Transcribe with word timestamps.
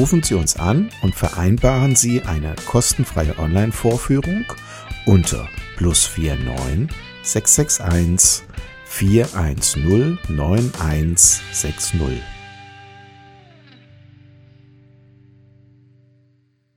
Rufen 0.00 0.22
Sie 0.22 0.32
uns 0.32 0.56
an 0.56 0.88
und 1.02 1.14
vereinbaren 1.14 1.94
Sie 1.94 2.22
eine 2.22 2.54
kostenfreie 2.64 3.38
Online-Vorführung 3.38 4.46
unter 5.04 5.46
plus 5.76 6.08
49 6.16 6.88
661 7.22 8.46
410 8.86 10.18
9160. 10.26 12.00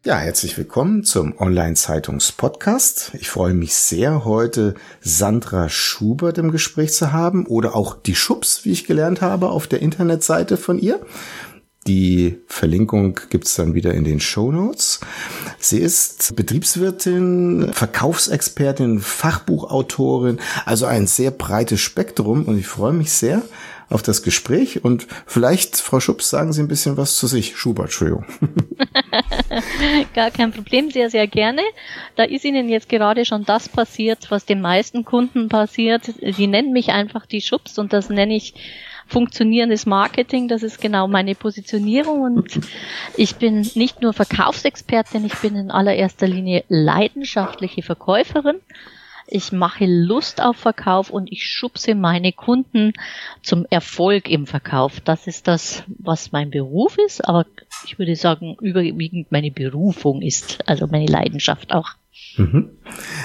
Ja, 0.06 0.18
herzlich 0.18 0.58
willkommen 0.58 1.06
zum 1.06 1.38
Online-Zeitungs-Podcast. 1.38 3.12
Ich 3.14 3.30
freue 3.30 3.54
mich 3.54 3.74
sehr, 3.74 4.26
heute 4.26 4.76
Sandra 5.00 5.70
Schubert 5.70 6.38
im 6.38 6.52
Gespräch 6.52 6.92
zu 6.92 7.14
haben 7.14 7.46
oder 7.46 7.74
auch 7.74 7.96
die 7.96 8.16
Schubs, 8.16 8.66
wie 8.66 8.74
ich 8.74 8.84
gelernt 8.84 9.22
habe, 9.22 9.48
auf 9.48 9.66
der 9.68 9.82
Internetseite 9.82 10.58
von 10.58 10.78
ihr. 10.78 11.00
Die 11.86 12.38
Verlinkung 12.48 13.20
gibt's 13.30 13.56
dann 13.56 13.74
wieder 13.74 13.94
in 13.94 14.06
den 14.06 14.22
Show 14.22 14.52
Notes. 14.52 15.02
Sie 15.60 15.80
ist 15.80 16.36
Betriebswirtin, 16.36 17.72
Verkaufsexpertin, 17.74 19.00
Fachbuchautorin, 19.00 20.40
also 20.66 20.86
ein 20.86 21.08
sehr 21.08 21.32
breites 21.32 21.82
Spektrum 21.82 22.46
und 22.46 22.58
ich 22.58 22.68
freue 22.68 22.94
mich 22.94 23.12
sehr 23.12 23.42
auf 23.90 24.02
das 24.02 24.24
Gespräch 24.24 24.84
und 24.84 25.08
vielleicht, 25.28 25.76
Frau 25.76 26.00
Schubs, 26.00 26.30
sagen 26.30 26.54
Sie 26.54 26.62
ein 26.62 26.68
bisschen 26.68 26.98
was 26.98 27.18
zu 27.18 27.28
sich. 27.28 27.56
Schubert, 27.58 27.86
Entschuldigung. 27.86 28.26
Gar 30.16 30.32
kein 30.32 30.52
Problem, 30.52 30.90
sehr, 30.90 31.10
sehr 31.10 31.28
gerne. 31.28 31.62
Da 32.16 32.24
ist 32.24 32.46
Ihnen 32.46 32.70
jetzt 32.70 32.90
gerade 32.90 33.26
schon 33.26 33.46
das 33.46 33.70
passiert, 33.70 34.32
was 34.32 34.46
den 34.46 34.62
meisten 34.62 35.06
Kunden 35.06 35.50
passiert. 35.50 36.12
Sie 36.22 36.48
nennen 36.48 36.72
mich 36.72 36.90
einfach 36.90 37.26
die 37.26 37.42
Schubs 37.42 37.78
und 37.78 37.94
das 37.94 38.10
nenne 38.10 38.36
ich 38.36 38.56
funktionierendes 39.14 39.86
Marketing, 39.86 40.48
das 40.48 40.64
ist 40.64 40.82
genau 40.82 41.08
meine 41.08 41.36
Positionierung 41.36 42.22
und 42.22 42.60
ich 43.16 43.36
bin 43.36 43.62
nicht 43.76 44.02
nur 44.02 44.12
Verkaufsexpertin, 44.12 45.24
ich 45.24 45.36
bin 45.36 45.56
in 45.56 45.70
allererster 45.70 46.28
Linie 46.28 46.64
leidenschaftliche 46.68 47.84
Verkäuferin. 47.84 48.58
Ich 49.28 49.52
mache 49.52 49.86
Lust 49.86 50.42
auf 50.42 50.58
Verkauf 50.58 51.10
und 51.10 51.32
ich 51.32 51.46
schubse 51.46 51.96
meine 51.96 52.34
Kunden 52.34 52.94
zum 53.42 53.66
Erfolg 53.70 54.30
im 54.30 54.48
Verkauf. 54.48 55.00
Das 55.00 55.28
ist 55.28 55.48
das, 55.48 55.84
was 55.88 56.32
mein 56.32 56.50
Beruf 56.50 56.98
ist, 56.98 57.22
aber 57.22 57.46
ich 57.86 57.98
würde 57.98 58.16
sagen, 58.16 58.58
überwiegend 58.60 59.32
meine 59.32 59.52
Berufung 59.52 60.22
ist, 60.22 60.68
also 60.68 60.88
meine 60.88 61.08
Leidenschaft 61.08 61.72
auch. 61.72 61.92
Mhm. 62.38 62.78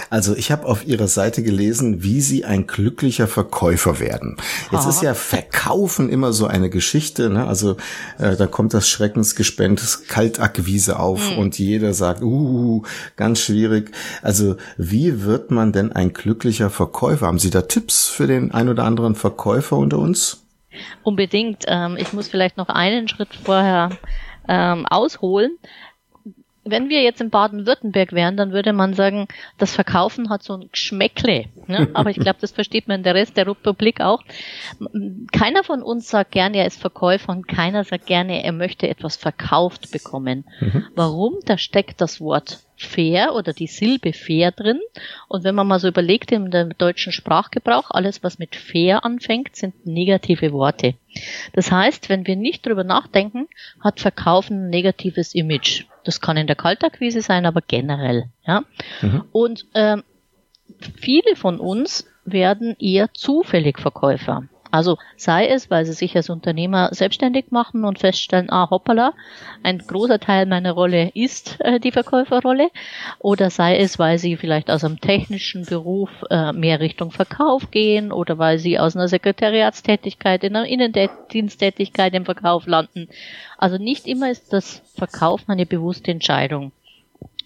Also 0.09 0.34
ich 0.34 0.50
habe 0.50 0.66
auf 0.66 0.87
Ihrer 0.87 1.09
Seite 1.09 1.43
gelesen, 1.43 2.03
wie 2.03 2.21
Sie 2.21 2.44
ein 2.44 2.66
glücklicher 2.66 3.28
Verkäufer 3.28 4.00
werden. 4.00 4.37
Jetzt 4.72 4.87
ist 4.87 5.03
ja 5.03 5.15
Verkaufen 5.15 6.09
immer 6.09 6.32
so 6.32 6.47
eine 6.47 6.71
Geschichte. 6.71 7.28
Ne? 7.28 7.47
Also 7.47 7.76
äh, 8.19 8.37
da 8.37 8.47
kommt 8.47 8.72
das 8.72 8.88
Schreckensgespenst 8.88 10.09
Kaltakquise 10.09 10.99
auf 10.99 11.32
mhm. 11.32 11.38
und 11.38 11.59
jeder 11.59 11.93
sagt, 11.93 12.22
uh, 12.22 12.82
ganz 13.16 13.41
schwierig. 13.41 13.93
Also 14.22 14.56
wie 14.78 15.22
wird 15.22 15.50
man 15.50 15.72
denn 15.72 15.93
ein 15.93 16.12
glücklicher 16.12 16.70
Verkäufer? 16.70 17.26
Haben 17.26 17.38
Sie 17.38 17.50
da 17.50 17.62
Tipps 17.62 18.09
für 18.09 18.26
den 18.26 18.53
ein 18.53 18.69
oder 18.69 18.84
anderen 18.84 19.15
Verkäufer 19.15 19.76
unter 19.76 19.99
uns? 19.99 20.44
Unbedingt. 21.03 21.65
Ähm, 21.66 21.97
ich 21.99 22.12
muss 22.12 22.28
vielleicht 22.28 22.56
noch 22.56 22.69
einen 22.69 23.09
Schritt 23.09 23.34
vorher 23.44 23.91
ähm, 24.49 24.87
ausholen 24.87 25.59
wenn 26.71 26.89
wir 26.89 27.03
jetzt 27.03 27.21
in 27.21 27.31
Baden-Württemberg 27.31 28.12
wären, 28.12 28.37
dann 28.37 28.53
würde 28.53 28.73
man 28.73 28.95
sagen, 28.95 29.29
das 29.59 29.75
Verkaufen 29.75 30.31
hat 30.31 30.43
so 30.43 30.55
ein 30.55 30.69
Geschmäckle. 30.71 31.47
Ne? 31.67 31.89
Aber 31.95 32.11
ich 32.11 32.19
glaube, 32.19 32.39
das 32.41 32.53
versteht 32.53 32.89
man 32.89 32.99
in 32.99 33.03
der 33.05 33.15
Rest 33.15 33.37
der 33.37 33.47
Republik 33.47 34.01
auch. 34.01 34.23
Keiner 35.33 35.65
von 35.65 35.83
uns 35.83 36.09
sagt 36.09 36.33
gerne, 36.33 36.59
er 36.59 36.67
ist 36.67 36.81
Verkäufer 36.81 37.33
und 37.33 37.49
keiner 37.49 37.84
sagt 37.84 38.06
gerne, 38.06 38.45
er 38.45 38.53
möchte 38.53 38.89
etwas 38.89 39.17
verkauft 39.17 39.91
bekommen. 39.91 40.45
Mhm. 40.61 40.87
Warum? 40.95 41.39
Da 41.45 41.59
steckt 41.59 42.01
das 42.01 42.21
Wort 42.21 42.61
fair 42.83 43.34
oder 43.34 43.53
die 43.53 43.66
Silbe 43.66 44.12
fair 44.12 44.53
drin. 44.53 44.81
Und 45.28 45.44
wenn 45.44 45.55
man 45.55 45.66
mal 45.66 45.81
so 45.81 45.89
überlegt 45.89 46.33
im 46.33 46.50
deutschen 46.50 47.12
Sprachgebrauch, 47.12 47.91
alles 47.91 48.22
was 48.22 48.39
mit 48.39 48.56
fair 48.56 49.05
anfängt, 49.05 49.56
sind 49.56 49.87
negative 49.87 50.53
Worte. 50.53 50.94
Das 51.53 51.72
heißt, 51.72 52.09
wenn 52.09 52.27
wir 52.27 52.37
nicht 52.37 52.67
drüber 52.67 52.84
nachdenken, 52.84 53.49
hat 53.81 54.00
Verkaufen 54.00 54.67
ein 54.67 54.71
negatives 54.71 55.34
Image. 55.34 55.84
Das 56.05 56.21
kann 56.21 56.37
in 56.37 56.47
der 56.47 56.56
Kaltakquise 56.56 57.21
sein, 57.21 57.47
aber 57.47 57.61
generell. 57.61 58.27
Ja? 58.47 58.65
Mhm. 59.03 59.25
Und 59.33 59.67
ähm, 59.75 60.05
viele 60.97 61.37
von 61.37 61.61
uns 61.61 62.06
werden 62.25 62.77
eher 62.78 63.12
zufällig 63.15 63.78
Verkäufer. 63.78 64.44
Also 64.71 64.99
sei 65.17 65.49
es, 65.49 65.71
weil 65.71 65.84
sie 65.84 65.93
sich 65.93 66.15
als 66.17 66.31
Unternehmer 66.31 66.91
selbstständig 66.93 67.47
machen 67.51 67.84
und 67.84 67.99
feststellen, 67.99 68.51
ah 68.51 68.69
hoppala, 68.71 69.15
ein 69.62 69.79
großer 69.79 70.19
Teil 70.19 70.47
meiner 70.47 70.73
Rolle 70.73 71.11
ist 71.15 71.61
äh, 71.61 71.81
die 71.81 71.93
Verkäuferrolle, 71.93 72.71
oder 73.19 73.51
sei 73.51 73.79
es, 73.79 73.99
weil 73.99 74.19
sie 74.19 74.37
vielleicht 74.37 74.71
aus 74.71 74.84
einem 74.84 75.01
technischen 75.01 75.65
Beruf 75.65 76.11
äh, 76.31 76.53
mehr 76.53 76.81
Richtung 76.81 77.11
Verkauf 77.11 77.71
gehen, 77.71 78.12
oder 78.12 78.39
weil 78.39 78.59
sie 78.59 78.79
aus 78.79 78.97
einer 78.97 79.09
Sekretariatstätigkeit 79.09 80.45
in 80.45 80.56
einer 80.56 80.67
Innendiensttätigkeit 80.67 82.15
im 82.15 82.25
Verkauf 82.25 82.67
landen. 82.67 83.09
Also 83.56 83.79
nicht 83.79 84.06
immer 84.06 84.31
ist 84.31 84.53
das 84.53 84.83
Verkaufen 84.97 85.50
eine 85.53 85.67
bewusste 85.67 86.11
Entscheidung. 86.11 86.73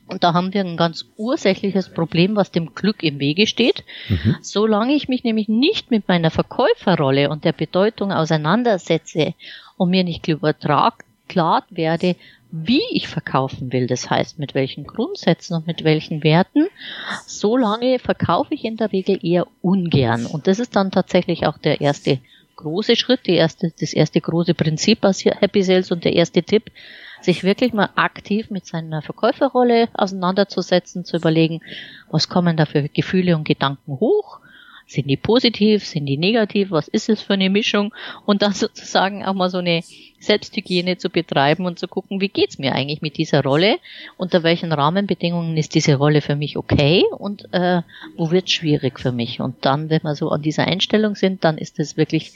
Und 0.06 0.24
da 0.24 0.34
haben 0.34 0.52
wir 0.52 0.62
ein 0.62 0.76
ganz 0.76 1.06
ursächliches 1.16 1.88
Problem, 1.88 2.36
was 2.36 2.50
dem 2.50 2.74
Glück 2.74 3.02
im 3.02 3.18
Wege 3.18 3.46
steht. 3.46 3.84
Mhm. 4.08 4.36
Solange 4.42 4.94
ich 4.94 5.08
mich 5.08 5.24
nämlich 5.24 5.48
nicht 5.48 5.90
mit 5.90 6.08
meiner 6.08 6.30
Verkäuferrolle 6.30 7.30
und 7.30 7.44
der 7.44 7.52
Bedeutung 7.52 8.12
auseinandersetze 8.12 9.34
und 9.76 9.90
mir 9.90 10.04
nicht 10.04 10.28
übertragt, 10.28 11.02
klar 11.28 11.64
werde, 11.70 12.16
wie 12.50 12.82
ich 12.90 13.08
verkaufen 13.08 13.72
will, 13.72 13.86
das 13.86 14.10
heißt 14.10 14.38
mit 14.38 14.54
welchen 14.54 14.84
Grundsätzen 14.84 15.56
und 15.56 15.66
mit 15.66 15.84
welchen 15.84 16.22
Werten, 16.22 16.66
solange 17.26 17.98
verkaufe 17.98 18.52
ich 18.52 18.64
in 18.64 18.76
der 18.76 18.92
Regel 18.92 19.18
eher 19.22 19.46
ungern. 19.62 20.26
Und 20.26 20.46
das 20.46 20.58
ist 20.58 20.76
dann 20.76 20.90
tatsächlich 20.90 21.46
auch 21.46 21.56
der 21.56 21.80
erste 21.80 22.18
große 22.56 22.96
Schritt, 22.96 23.26
die 23.26 23.36
erste, 23.36 23.72
das 23.80 23.94
erste 23.94 24.20
große 24.20 24.52
Prinzip 24.52 25.02
aus 25.04 25.24
Happy 25.24 25.62
Sales 25.62 25.90
und 25.90 26.04
der 26.04 26.12
erste 26.12 26.42
Tipp, 26.42 26.70
sich 27.24 27.44
wirklich 27.44 27.72
mal 27.72 27.90
aktiv 27.96 28.50
mit 28.50 28.66
seiner 28.66 29.02
Verkäuferrolle 29.02 29.88
auseinanderzusetzen, 29.94 31.04
zu 31.04 31.16
überlegen, 31.16 31.60
was 32.10 32.28
kommen 32.28 32.56
da 32.56 32.66
für 32.66 32.88
Gefühle 32.88 33.36
und 33.36 33.44
Gedanken 33.44 33.98
hoch, 34.00 34.40
sind 34.86 35.08
die 35.08 35.16
positiv, 35.16 35.84
sind 35.84 36.06
die 36.06 36.18
negativ, 36.18 36.70
was 36.70 36.88
ist 36.88 37.08
es 37.08 37.22
für 37.22 37.34
eine 37.34 37.50
Mischung? 37.50 37.94
Und 38.26 38.42
dann 38.42 38.52
sozusagen 38.52 39.24
auch 39.24 39.34
mal 39.34 39.50
so 39.50 39.58
eine 39.58 39.82
Selbsthygiene 40.20 40.98
zu 40.98 41.10
betreiben 41.10 41.66
und 41.66 41.78
zu 41.78 41.88
gucken, 41.88 42.20
wie 42.20 42.28
geht's 42.28 42.58
mir 42.58 42.74
eigentlich 42.74 43.02
mit 43.02 43.16
dieser 43.16 43.42
Rolle, 43.42 43.78
unter 44.16 44.42
welchen 44.42 44.72
Rahmenbedingungen 44.72 45.56
ist 45.56 45.74
diese 45.74 45.96
Rolle 45.96 46.20
für 46.20 46.36
mich 46.36 46.56
okay? 46.56 47.04
Und 47.18 47.52
äh, 47.52 47.82
wo 48.16 48.30
wird's 48.30 48.52
schwierig 48.52 49.00
für 49.00 49.12
mich. 49.12 49.40
Und 49.40 49.64
dann, 49.64 49.90
wenn 49.90 50.02
wir 50.02 50.14
so 50.14 50.30
an 50.30 50.42
dieser 50.42 50.66
Einstellung 50.66 51.16
sind, 51.16 51.44
dann 51.44 51.58
ist 51.58 51.78
das 51.78 51.96
wirklich 51.96 52.32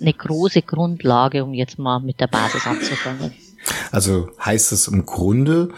eine 0.00 0.12
große 0.12 0.62
Grundlage, 0.62 1.44
um 1.44 1.54
jetzt 1.54 1.78
mal 1.78 2.00
mit 2.00 2.20
der 2.20 2.28
Basis 2.28 2.66
anzufangen. 2.66 3.32
Also 3.92 4.28
heißt 4.44 4.72
es 4.72 4.88
im 4.88 5.06
Grunde, 5.06 5.70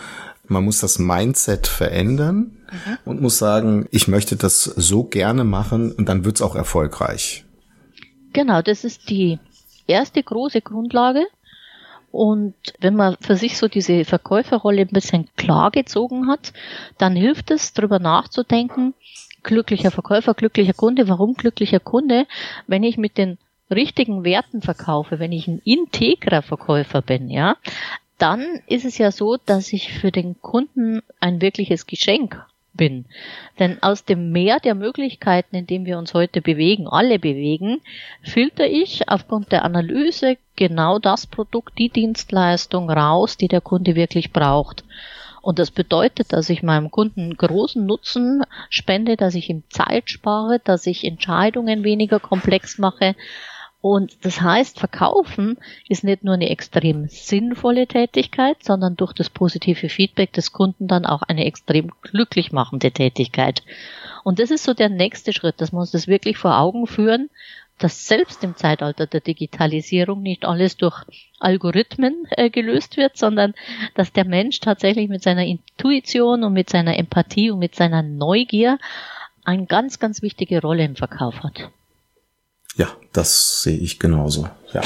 man 0.47 0.65
muss 0.65 0.81
das 0.81 0.99
Mindset 0.99 1.67
verändern 1.67 2.59
mhm. 2.71 2.99
und 3.05 3.23
muss 3.23 3.39
sagen, 3.39 3.87
ich 3.91 4.09
möchte 4.09 4.37
das 4.37 4.65
so 4.65 5.05
gerne 5.05 5.45
machen 5.45 5.93
und 5.93 6.09
dann 6.09 6.25
wird's 6.25 6.43
auch 6.43 6.57
erfolgreich. 6.57 7.45
Genau, 8.33 8.63
das 8.63 8.85
ist 8.85 9.09
die 9.11 9.39
erste 9.87 10.23
große 10.23 10.61
Grundlage. 10.61 11.25
Und 12.13 12.55
wenn 12.81 12.97
man 12.97 13.17
für 13.21 13.37
sich 13.37 13.57
so 13.57 13.69
diese 13.69 14.05
Verkäuferrolle 14.05 14.83
ein 14.83 14.89
bisschen 14.89 15.29
klar 15.37 15.71
gezogen 15.71 16.27
hat, 16.29 16.53
dann 16.99 17.15
hilft 17.15 17.53
es, 17.53 17.73
darüber 17.73 18.01
nachzudenken, 18.01 18.95
glücklicher 19.45 19.93
Verkäufer, 19.93 20.35
glücklicher 20.35 20.73
Kunde. 20.73 21.09
Warum 21.09 21.35
glücklicher 21.35 21.79
Kunde? 21.79 22.27
Wenn 22.67 22.83
ich 22.83 22.99
mit 22.99 23.17
den 23.17 23.39
richtigen 23.71 24.25
Werten 24.25 24.63
verkaufe, 24.63 25.19
wenn 25.19 25.33
ich 25.33 25.49
ein 25.49 25.61
integrer 25.65 26.43
Verkäufer 26.43 27.03
bin, 27.03 27.29
ja, 27.31 27.57
dann 28.19 28.61
ist 28.67 28.85
es 28.85 28.99
ja 28.99 29.13
so, 29.13 29.37
dass 29.37 29.73
ich 29.73 29.93
für 29.93 30.13
den 30.13 30.41
Kunden 30.41 31.01
ein 31.21 31.41
wirkliches 31.41 31.87
Geschenk 31.87 32.45
bin. 32.75 33.07
Denn 33.59 33.83
aus 33.83 34.05
dem 34.05 34.31
Meer 34.31 34.61
der 34.61 34.75
Möglichkeiten, 34.75 35.57
in 35.57 35.67
dem 35.67 35.87
wir 35.87 35.99
uns 35.99 36.15
heute 36.15 36.41
bewegen, 36.41 36.87
alle 36.87 37.19
bewegen, 37.19 37.81
filter 38.23 38.67
ich 38.67 39.09
aufgrund 39.09 39.53
der 39.53 39.65
Analyse 39.65 40.37
genau 40.57 40.99
das 40.99 41.27
Produkt, 41.27 41.79
die 41.79 41.89
Dienstleistung 41.89 42.91
raus, 42.91 43.37
die 43.37 43.49
der 43.49 43.61
Kunde 43.61 43.97
wirklich 43.97 44.33
braucht. 44.33 44.85
Und 45.43 45.59
das 45.59 45.71
bedeutet, 45.71 46.33
dass 46.33 46.51
ich 46.51 46.63
meinem 46.63 46.91
Kunden 46.91 47.35
großen 47.37 47.85
Nutzen 47.85 48.43
spende, 48.69 49.17
dass 49.17 49.35
ich 49.35 49.49
ihm 49.49 49.63
Zeit 49.71 50.11
spare, 50.11 50.61
dass 50.63 50.87
ich 50.87 51.05
Entscheidungen 51.05 51.83
weniger 51.83 52.21
komplex 52.21 52.77
mache, 52.77 53.15
und 53.83 54.25
das 54.27 54.43
heißt, 54.43 54.79
verkaufen 54.79 55.57
ist 55.89 56.05
nicht 56.05 56.23
nur 56.23 56.35
eine 56.35 56.51
extrem 56.51 57.09
sinnvolle 57.09 57.87
Tätigkeit, 57.87 58.63
sondern 58.63 58.97
durch 58.97 59.15
das 59.15 59.31
positive 59.31 59.89
Feedback 59.89 60.35
des 60.35 60.53
Kunden 60.53 60.87
dann 60.87 61.07
auch 61.07 61.23
eine 61.23 61.47
extrem 61.47 61.91
glücklich 62.03 62.53
machende 62.53 62.91
Tätigkeit. 62.91 63.63
Und 64.23 64.39
das 64.39 64.51
ist 64.51 64.65
so 64.65 64.75
der 64.75 64.91
nächste 64.91 65.33
Schritt, 65.33 65.63
dass 65.63 65.73
wir 65.73 65.79
uns 65.79 65.93
das 65.93 66.09
wirklich 66.09 66.37
vor 66.37 66.59
Augen 66.59 66.87
führen, 66.87 67.31
dass 67.79 68.07
selbst 68.07 68.45
im 68.45 68.55
Zeitalter 68.55 69.07
der 69.07 69.23
Digitalisierung 69.23 70.21
nicht 70.21 70.45
alles 70.45 70.77
durch 70.77 71.03
Algorithmen 71.39 72.27
äh, 72.33 72.51
gelöst 72.51 72.99
wird, 72.99 73.17
sondern 73.17 73.55
dass 73.95 74.13
der 74.13 74.27
Mensch 74.27 74.61
tatsächlich 74.61 75.09
mit 75.09 75.23
seiner 75.23 75.47
Intuition 75.47 76.45
und 76.45 76.53
mit 76.53 76.69
seiner 76.69 76.99
Empathie 76.99 77.51
und 77.51 77.59
mit 77.59 77.75
seiner 77.75 78.03
Neugier 78.03 78.79
eine 79.45 79.65
ganz, 79.65 79.99
ganz 79.99 80.21
wichtige 80.21 80.61
Rolle 80.61 80.85
im 80.85 80.97
Verkauf 80.97 81.43
hat. 81.43 81.71
Ja, 82.77 82.89
das 83.13 83.63
sehe 83.63 83.77
ich 83.77 83.99
genauso. 83.99 84.49
Ja, 84.73 84.83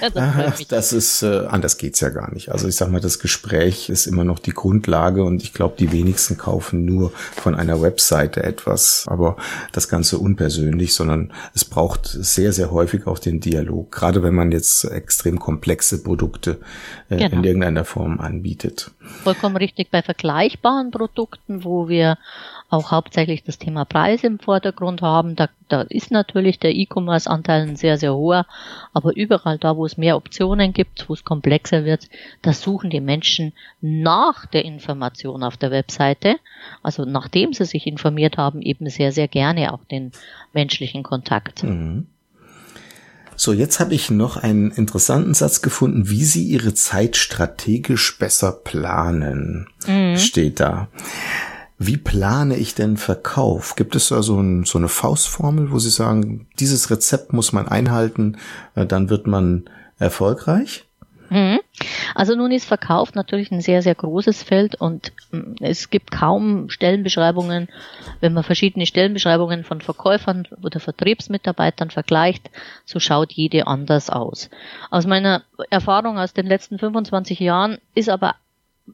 das, 0.14 0.66
das 0.68 0.92
ist 0.94 1.22
äh, 1.22 1.46
anders 1.48 1.76
geht's 1.76 2.00
ja 2.00 2.08
gar 2.08 2.32
nicht. 2.32 2.50
Also 2.50 2.66
ich 2.66 2.76
sag 2.76 2.90
mal, 2.90 3.00
das 3.00 3.18
Gespräch 3.18 3.90
ist 3.90 4.06
immer 4.06 4.24
noch 4.24 4.38
die 4.38 4.52
Grundlage 4.52 5.22
und 5.22 5.42
ich 5.42 5.52
glaube, 5.52 5.76
die 5.78 5.92
wenigsten 5.92 6.38
kaufen 6.38 6.86
nur 6.86 7.12
von 7.12 7.54
einer 7.54 7.82
Webseite 7.82 8.42
etwas, 8.42 9.04
aber 9.06 9.36
das 9.72 9.88
Ganze 9.88 10.16
unpersönlich, 10.16 10.94
sondern 10.94 11.34
es 11.54 11.66
braucht 11.66 12.06
sehr, 12.06 12.54
sehr 12.54 12.70
häufig 12.70 13.06
auch 13.06 13.18
den 13.18 13.40
Dialog. 13.40 13.92
Gerade 13.92 14.22
wenn 14.22 14.34
man 14.34 14.50
jetzt 14.50 14.84
extrem 14.84 15.38
komplexe 15.38 16.02
Produkte 16.02 16.60
äh, 17.10 17.18
genau. 17.18 17.36
in 17.36 17.44
irgendeiner 17.44 17.84
Form 17.84 18.20
anbietet. 18.20 18.92
Vollkommen 19.22 19.56
richtig. 19.56 19.90
Bei 19.90 20.02
vergleichbaren 20.02 20.90
Produkten, 20.90 21.64
wo 21.64 21.88
wir 21.88 22.16
auch 22.70 22.90
hauptsächlich 22.90 23.44
das 23.44 23.58
Thema 23.58 23.84
Preis 23.84 24.24
im 24.24 24.38
Vordergrund 24.38 25.00
haben. 25.00 25.36
Da, 25.36 25.48
da 25.68 25.82
ist 25.82 26.10
natürlich 26.10 26.58
der 26.58 26.74
E-Commerce-Anteil 26.74 27.62
ein 27.62 27.76
sehr, 27.76 27.96
sehr 27.96 28.14
hoher, 28.14 28.46
aber 28.92 29.16
überall 29.16 29.58
da, 29.58 29.76
wo 29.76 29.86
es 29.86 29.96
mehr 29.96 30.16
Optionen 30.16 30.72
gibt, 30.72 31.08
wo 31.08 31.14
es 31.14 31.24
komplexer 31.24 31.84
wird, 31.84 32.08
da 32.42 32.52
suchen 32.52 32.90
die 32.90 33.00
Menschen 33.00 33.52
nach 33.80 34.44
der 34.46 34.64
Information 34.64 35.42
auf 35.42 35.56
der 35.56 35.70
Webseite, 35.70 36.36
also 36.82 37.04
nachdem 37.04 37.54
sie 37.54 37.64
sich 37.64 37.86
informiert 37.86 38.36
haben, 38.36 38.60
eben 38.60 38.90
sehr, 38.90 39.12
sehr 39.12 39.28
gerne 39.28 39.72
auch 39.72 39.84
den 39.84 40.12
menschlichen 40.52 41.02
Kontakt. 41.02 41.62
Mhm. 41.62 42.06
So, 43.40 43.52
jetzt 43.52 43.78
habe 43.78 43.94
ich 43.94 44.10
noch 44.10 44.36
einen 44.36 44.72
interessanten 44.72 45.32
Satz 45.32 45.62
gefunden, 45.62 46.10
wie 46.10 46.24
Sie 46.24 46.42
Ihre 46.42 46.74
Zeit 46.74 47.16
strategisch 47.16 48.18
besser 48.18 48.50
planen. 48.50 49.68
Mhm. 49.86 50.16
Steht 50.18 50.58
da. 50.58 50.88
Wie 51.78 51.96
plane 51.96 52.56
ich 52.56 52.74
denn 52.74 52.96
Verkauf? 52.96 53.76
Gibt 53.76 53.94
es 53.94 54.08
da 54.08 54.22
so, 54.22 54.40
ein, 54.40 54.64
so 54.64 54.78
eine 54.78 54.88
Faustformel, 54.88 55.70
wo 55.70 55.78
Sie 55.78 55.90
sagen, 55.90 56.48
dieses 56.58 56.90
Rezept 56.90 57.32
muss 57.32 57.52
man 57.52 57.68
einhalten, 57.68 58.36
äh, 58.74 58.84
dann 58.84 59.10
wird 59.10 59.28
man 59.28 59.70
erfolgreich? 59.98 60.84
Mhm. 61.30 61.60
Also 62.14 62.34
nun 62.34 62.50
ist 62.50 62.64
Verkauf 62.64 63.14
natürlich 63.14 63.50
ein 63.52 63.60
sehr, 63.60 63.82
sehr 63.82 63.94
großes 63.94 64.42
Feld 64.42 64.76
und 64.76 65.12
mm, 65.30 65.56
es 65.60 65.90
gibt 65.90 66.10
kaum 66.10 66.70
Stellenbeschreibungen, 66.70 67.68
wenn 68.20 68.32
man 68.32 68.44
verschiedene 68.44 68.86
Stellenbeschreibungen 68.86 69.62
von 69.62 69.80
Verkäufern 69.80 70.48
oder 70.62 70.80
Vertriebsmitarbeitern 70.80 71.90
vergleicht, 71.90 72.50
so 72.86 72.98
schaut 72.98 73.32
jede 73.32 73.66
anders 73.66 74.10
aus. 74.10 74.48
Aus 74.90 75.06
meiner 75.06 75.42
Erfahrung 75.70 76.18
aus 76.18 76.32
den 76.32 76.46
letzten 76.46 76.78
25 76.78 77.38
Jahren 77.40 77.78
ist 77.94 78.08
aber 78.08 78.34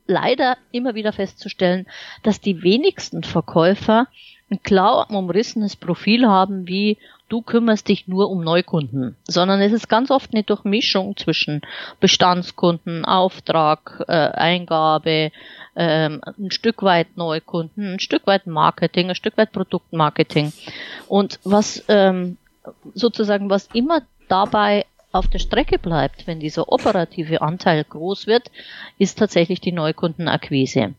leider 0.06 0.56
immer 0.73 0.94
wieder 0.94 1.12
festzustellen, 1.12 1.87
dass 2.23 2.41
die 2.41 2.62
wenigsten 2.62 3.23
Verkäufer 3.23 4.08
ein 4.50 4.62
klar 4.62 5.11
umrissenes 5.11 5.76
Profil 5.76 6.26
haben, 6.26 6.69
wie 6.69 6.99
du 7.29 7.41
kümmerst 7.43 7.88
dich 7.88 8.06
nur 8.06 8.31
um 8.31 8.44
Neukunden, 8.44 9.17
sondern 9.26 9.61
es 9.61 9.73
ist 9.73 9.88
ganz 9.88 10.11
oft 10.11 10.35
eine 10.35 10.43
Durchmischung 10.43 11.17
zwischen 11.17 11.62
Bestandskunden, 11.99 13.05
Auftrag, 13.05 14.05
äh, 14.06 14.12
Eingabe, 14.12 15.32
ähm, 15.75 16.20
ein 16.38 16.50
Stück 16.50 16.82
weit 16.82 17.17
Neukunden, 17.17 17.94
ein 17.94 18.00
Stück 18.00 18.26
weit 18.26 18.47
Marketing, 18.47 19.08
ein 19.08 19.14
Stück 19.14 19.37
weit 19.38 19.52
Produktmarketing. 19.52 20.52
Und 21.08 21.40
was 21.44 21.82
ähm, 21.88 22.37
sozusagen, 22.94 23.50
was 23.50 23.69
immer 23.73 24.02
dabei 24.29 24.85
auf 25.14 25.28
der 25.28 25.38
Strecke 25.38 25.78
bleibt, 25.78 26.26
wenn 26.26 26.40
dieser 26.40 26.70
operative 26.70 27.43
Anteil 27.43 27.84
groß 27.84 28.26
wird, 28.26 28.50
ist 28.99 29.19
tatsächlich 29.19 29.61
die 29.61 29.72
Neukundenakquise. 29.72 30.94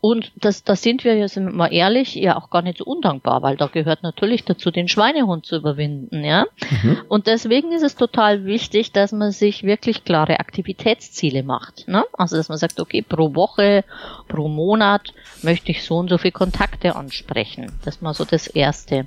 Und 0.00 0.32
das, 0.34 0.64
da 0.64 0.74
sind 0.74 1.04
wir 1.04 1.14
wir 1.14 1.40
mal 1.42 1.72
ehrlich, 1.72 2.16
ja 2.16 2.36
auch 2.36 2.50
gar 2.50 2.62
nicht 2.62 2.78
so 2.78 2.84
undankbar, 2.84 3.42
weil 3.42 3.56
da 3.56 3.68
gehört 3.68 4.02
natürlich 4.02 4.44
dazu, 4.44 4.70
den 4.70 4.88
Schweinehund 4.88 5.46
zu 5.46 5.56
überwinden, 5.56 6.24
ja. 6.24 6.46
Mhm. 6.82 7.02
Und 7.08 7.28
deswegen 7.28 7.72
ist 7.72 7.84
es 7.84 7.94
total 7.94 8.44
wichtig, 8.44 8.90
dass 8.92 9.12
man 9.12 9.30
sich 9.30 9.62
wirklich 9.62 10.04
klare 10.04 10.40
Aktivitätsziele 10.40 11.44
macht, 11.44 11.86
ne? 11.86 12.04
Also, 12.12 12.36
dass 12.36 12.48
man 12.48 12.58
sagt, 12.58 12.80
okay, 12.80 13.02
pro 13.02 13.34
Woche, 13.34 13.84
pro 14.28 14.48
Monat 14.48 15.14
möchte 15.42 15.70
ich 15.70 15.84
so 15.84 15.98
und 15.98 16.08
so 16.08 16.18
viele 16.18 16.32
Kontakte 16.32 16.96
ansprechen. 16.96 17.72
Das 17.84 17.96
ist 17.96 18.02
mal 18.02 18.14
so 18.14 18.24
das 18.24 18.48
Erste. 18.48 19.06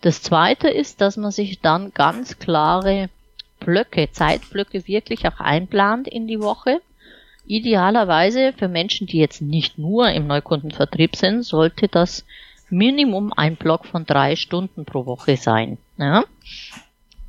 Das 0.00 0.22
Zweite 0.22 0.68
ist, 0.68 1.00
dass 1.00 1.16
man 1.16 1.32
sich 1.32 1.60
dann 1.60 1.92
ganz 1.92 2.38
klare 2.38 3.08
Blöcke, 3.64 4.10
Zeitblöcke 4.10 4.86
wirklich 4.86 5.26
auch 5.26 5.40
einplant 5.40 6.08
in 6.08 6.26
die 6.26 6.40
Woche. 6.40 6.80
Idealerweise 7.46 8.52
für 8.52 8.68
Menschen, 8.68 9.06
die 9.06 9.18
jetzt 9.18 9.42
nicht 9.42 9.78
nur 9.78 10.10
im 10.10 10.26
Neukundenvertrieb 10.26 11.16
sind, 11.16 11.42
sollte 11.42 11.88
das 11.88 12.24
Minimum 12.70 13.32
ein 13.36 13.56
Block 13.56 13.84
von 13.84 14.06
drei 14.06 14.36
Stunden 14.36 14.84
pro 14.84 15.04
Woche 15.06 15.36
sein. 15.36 15.78
Ja? 15.98 16.24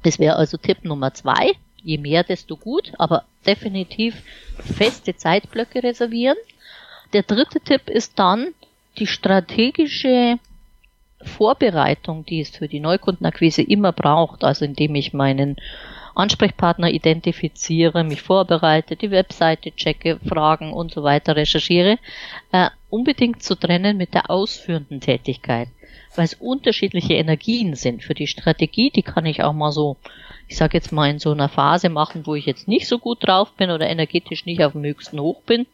Das 0.04 0.20
wäre 0.20 0.36
also 0.36 0.58
Tipp 0.58 0.86
Nummer 0.86 1.14
zwei. 1.14 1.54
Je 1.82 1.98
mehr, 1.98 2.24
desto 2.24 2.56
gut, 2.56 2.94
aber 2.98 3.26
definitiv 3.46 4.24
feste 4.60 5.16
Zeitblöcke 5.16 5.84
reservieren. 5.84 6.38
Der 7.12 7.24
dritte 7.24 7.60
Tipp 7.60 7.90
ist 7.90 8.18
dann 8.18 8.54
die 8.98 9.08
strategische 9.08 10.40
Vorbereitung, 11.22 12.26
die 12.26 12.42
es 12.42 12.50
für 12.50 12.68
die 12.68 12.80
Neukundenakquise 12.80 13.62
immer 13.62 13.92
braucht, 13.92 14.44
also 14.44 14.66
indem 14.66 14.96
ich 14.96 15.14
meinen 15.14 15.58
Ansprechpartner 16.16 16.92
identifiziere, 16.92 18.04
mich 18.04 18.22
vorbereite, 18.22 18.96
die 18.96 19.12
Webseite 19.12 19.72
checke, 19.72 20.20
Fragen 20.28 20.74
und 20.74 20.92
so 20.92 21.04
weiter 21.04 21.36
recherchiere, 21.36 21.98
äh, 22.52 22.70
unbedingt 22.90 23.42
zu 23.42 23.56
trennen 23.56 23.98
mit 23.98 24.14
der 24.14 24.30
ausführenden 24.30 25.02
Tätigkeit, 25.02 25.70
weil 26.16 26.26
es 26.26 26.36
unterschiedliche 26.36 27.14
Energien 27.14 27.76
sind. 27.76 28.04
Für 28.04 28.14
die 28.14 28.28
Strategie, 28.28 28.92
die 28.92 29.02
kann 29.02 29.26
ich 29.26 29.44
auch 29.44 29.54
mal 29.54 29.72
so, 29.72 29.98
ich 30.48 30.58
sage 30.58 30.78
jetzt 30.78 30.92
mal 30.92 31.10
in 31.10 31.20
so 31.20 31.32
einer 31.32 31.50
Phase 31.50 31.90
machen, 31.90 32.28
wo 32.28 32.36
ich 32.36 32.46
jetzt 32.46 32.68
nicht 32.68 32.88
so 32.88 33.00
gut 33.00 33.26
drauf 33.26 33.52
bin 33.54 33.72
oder 33.72 33.90
energetisch 33.90 34.46
nicht 34.46 34.64
auf 34.64 34.74
dem 34.74 34.84
höchsten 34.84 35.20
Hoch 35.20 35.42
bin. 35.42 35.66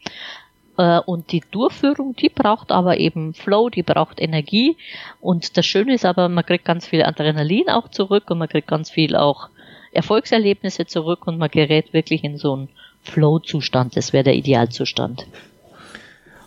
Äh, 0.78 1.00
und 1.00 1.34
die 1.34 1.44
Durchführung, 1.52 2.16
die 2.16 2.30
braucht 2.30 2.72
aber 2.72 2.98
eben 2.98 3.34
Flow, 3.34 3.70
die 3.70 3.84
braucht 3.84 4.22
Energie. 4.22 4.78
Und 5.20 5.58
das 5.58 5.66
Schöne 5.66 5.94
ist 5.94 6.06
aber, 6.06 6.30
man 6.30 6.46
kriegt 6.46 6.64
ganz 6.64 6.88
viel 6.88 7.04
Adrenalin 7.04 7.70
auch 7.70 7.90
zurück 7.90 8.32
und 8.32 8.38
man 8.38 8.48
kriegt 8.48 8.70
ganz 8.70 8.90
viel 8.90 9.18
auch 9.18 9.50
Erfolgserlebnisse 9.92 10.86
zurück 10.86 11.28
und 11.28 11.38
man 11.38 11.50
gerät 11.50 11.94
wirklich 11.94 12.24
in 12.24 12.38
so 12.38 12.54
einen 12.54 12.70
Flow-Zustand. 13.04 13.96
Das 13.96 14.14
wäre 14.14 14.24
der 14.24 14.36
Idealzustand. 14.36 15.28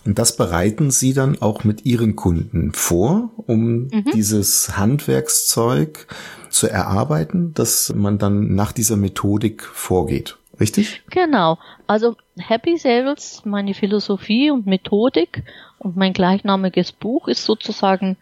Und 0.04 0.18
das 0.18 0.36
bereiten 0.36 0.90
Sie 0.90 1.14
dann 1.14 1.40
auch 1.40 1.62
mit 1.64 1.86
Ihren 1.86 2.16
Kunden 2.16 2.72
vor, 2.72 3.30
um 3.46 3.84
mhm. 3.84 4.04
dieses 4.12 4.76
Handwerkszeug 4.76 6.08
zu 6.50 6.68
erarbeiten, 6.68 7.54
dass 7.54 7.92
man 7.94 8.18
dann 8.18 8.54
nach 8.54 8.72
dieser 8.72 8.96
Methodik 8.96 9.62
vorgeht. 9.62 10.36
Richtig? 10.58 11.02
Genau. 11.10 11.58
Also 11.86 12.16
Happy 12.36 12.76
Sales, 12.76 13.42
meine 13.44 13.74
Philosophie 13.74 14.50
und 14.50 14.66
Methodik 14.66 15.44
und 15.78 15.96
mein 15.96 16.12
gleichnamiges 16.12 16.92
Buch 16.92 17.28
ist 17.28 17.44
sozusagen 17.44 18.16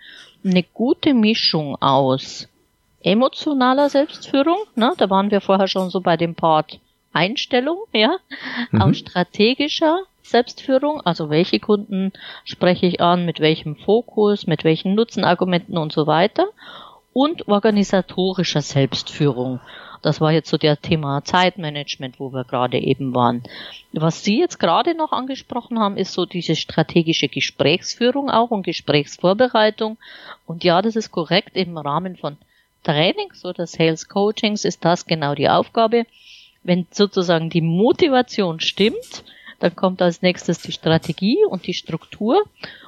eine 0.45 0.63
gute 0.63 1.13
Mischung 1.13 1.77
aus 1.77 2.49
emotionaler 3.03 3.89
Selbstführung, 3.89 4.59
ne? 4.75 4.93
da 4.97 5.11
waren 5.11 5.31
wir 5.31 5.41
vorher 5.41 5.69
schon 5.69 5.91
so 5.91 6.01
bei 6.01 6.17
dem 6.17 6.35
Part 6.35 6.81
Einstellung, 7.13 7.79
ja, 7.93 8.17
mhm. 8.71 8.83
auch 8.83 8.95
strategischer 8.95 10.01
Selbstführung, 10.23 11.01
also 11.01 11.29
welche 11.29 11.59
Kunden 11.59 12.13
spreche 12.45 12.87
ich 12.87 13.01
an, 13.01 13.27
mit 13.27 13.41
welchem 13.41 13.77
Fokus, 13.77 14.47
mit 14.47 14.65
welchen 14.65 14.95
Nutzenargumenten 14.95 15.77
und 15.77 15.93
so 15.93 16.07
weiter. 16.07 16.47
Und 17.13 17.49
organisatorischer 17.49 18.63
Selbstführung. 18.63 19.59
Das 20.03 20.21
war 20.21 20.31
jetzt 20.31 20.49
so 20.49 20.57
der 20.57 20.81
Thema 20.81 21.25
Zeitmanagement, 21.25 22.21
wo 22.21 22.33
wir 22.33 22.45
gerade 22.45 22.79
eben 22.79 23.13
waren. 23.15 23.43
Was 23.93 24.23
Sie 24.23 24.39
jetzt 24.39 24.59
gerade 24.59 24.95
noch 24.95 25.11
angesprochen 25.11 25.81
haben, 25.81 25.97
ist 25.97 26.13
so 26.13 26.25
diese 26.25 26.55
strategische 26.55 27.29
Gesprächsführung 27.29 28.31
auch 28.31 28.53
und 28.53 28.63
Gesprächsvorbereitung. 28.63 29.99
Und 30.47 30.63
ja, 30.63 30.81
das 30.81 30.95
ist 30.95 31.11
korrekt 31.11 31.57
im 31.57 31.77
Rahmen 31.77 32.17
von 32.17 32.39
Trainings 32.85 33.45
oder 33.45 33.67
Sales 33.67 34.09
Coachings 34.09 34.65
ist 34.65 34.85
das 34.85 35.07
genau 35.07 35.35
die 35.35 35.49
Aufgabe. 35.49 36.07
Wenn 36.63 36.87
sozusagen 36.91 37.51
die 37.51 37.61
Motivation 37.61 38.61
stimmt, 38.61 39.25
dann 39.61 39.77
kommt 39.77 40.03
als 40.03 40.23
nächstes 40.23 40.61
die 40.61 40.73
Strategie 40.73 41.39
und 41.49 41.67
die 41.67 41.75
Struktur. 41.75 42.43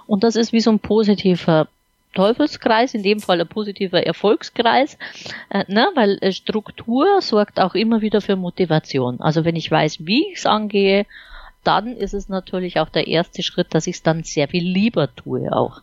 Und 0.06 0.24
das 0.24 0.36
ist 0.36 0.52
wie 0.52 0.60
so 0.60 0.70
ein 0.70 0.78
positiver 0.78 1.68
Teufelskreis, 2.14 2.94
in 2.94 3.02
dem 3.02 3.20
Fall 3.20 3.40
ein 3.40 3.48
positiver 3.48 4.04
Erfolgskreis, 4.04 4.98
äh, 5.50 5.64
ne? 5.68 5.88
weil 5.94 6.18
äh, 6.20 6.32
Struktur 6.32 7.20
sorgt 7.22 7.58
auch 7.58 7.74
immer 7.74 8.02
wieder 8.02 8.20
für 8.20 8.36
Motivation. 8.36 9.20
Also 9.20 9.44
wenn 9.44 9.56
ich 9.56 9.70
weiß, 9.70 9.98
wie 10.00 10.30
ich 10.30 10.38
es 10.38 10.46
angehe, 10.46 11.06
dann 11.64 11.96
ist 11.96 12.12
es 12.12 12.28
natürlich 12.28 12.80
auch 12.80 12.88
der 12.88 13.06
erste 13.06 13.42
Schritt, 13.42 13.68
dass 13.70 13.86
ich 13.86 13.96
es 13.96 14.02
dann 14.02 14.24
sehr 14.24 14.48
viel 14.48 14.64
lieber 14.64 15.14
tue 15.14 15.52
auch. 15.52 15.80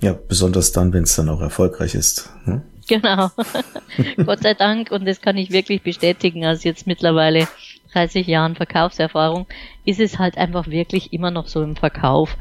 Ja, 0.00 0.14
besonders 0.14 0.72
dann, 0.72 0.92
wenn 0.92 1.04
es 1.04 1.14
dann 1.14 1.28
auch 1.28 1.40
erfolgreich 1.40 1.94
ist. 1.94 2.30
Hm? 2.44 2.62
Genau. 2.90 3.30
Gott 4.26 4.42
sei 4.42 4.54
Dank, 4.54 4.90
und 4.90 5.06
das 5.06 5.20
kann 5.20 5.36
ich 5.36 5.52
wirklich 5.52 5.82
bestätigen, 5.82 6.44
als 6.44 6.64
jetzt 6.64 6.88
mittlerweile 6.88 7.46
30 7.92 8.26
Jahren 8.26 8.56
Verkaufserfahrung, 8.56 9.46
ist 9.84 10.00
es 10.00 10.18
halt 10.18 10.36
einfach 10.36 10.66
wirklich 10.66 11.12
immer 11.12 11.30
noch 11.30 11.46
so 11.46 11.62
im 11.62 11.76
Verkauf. 11.76 12.36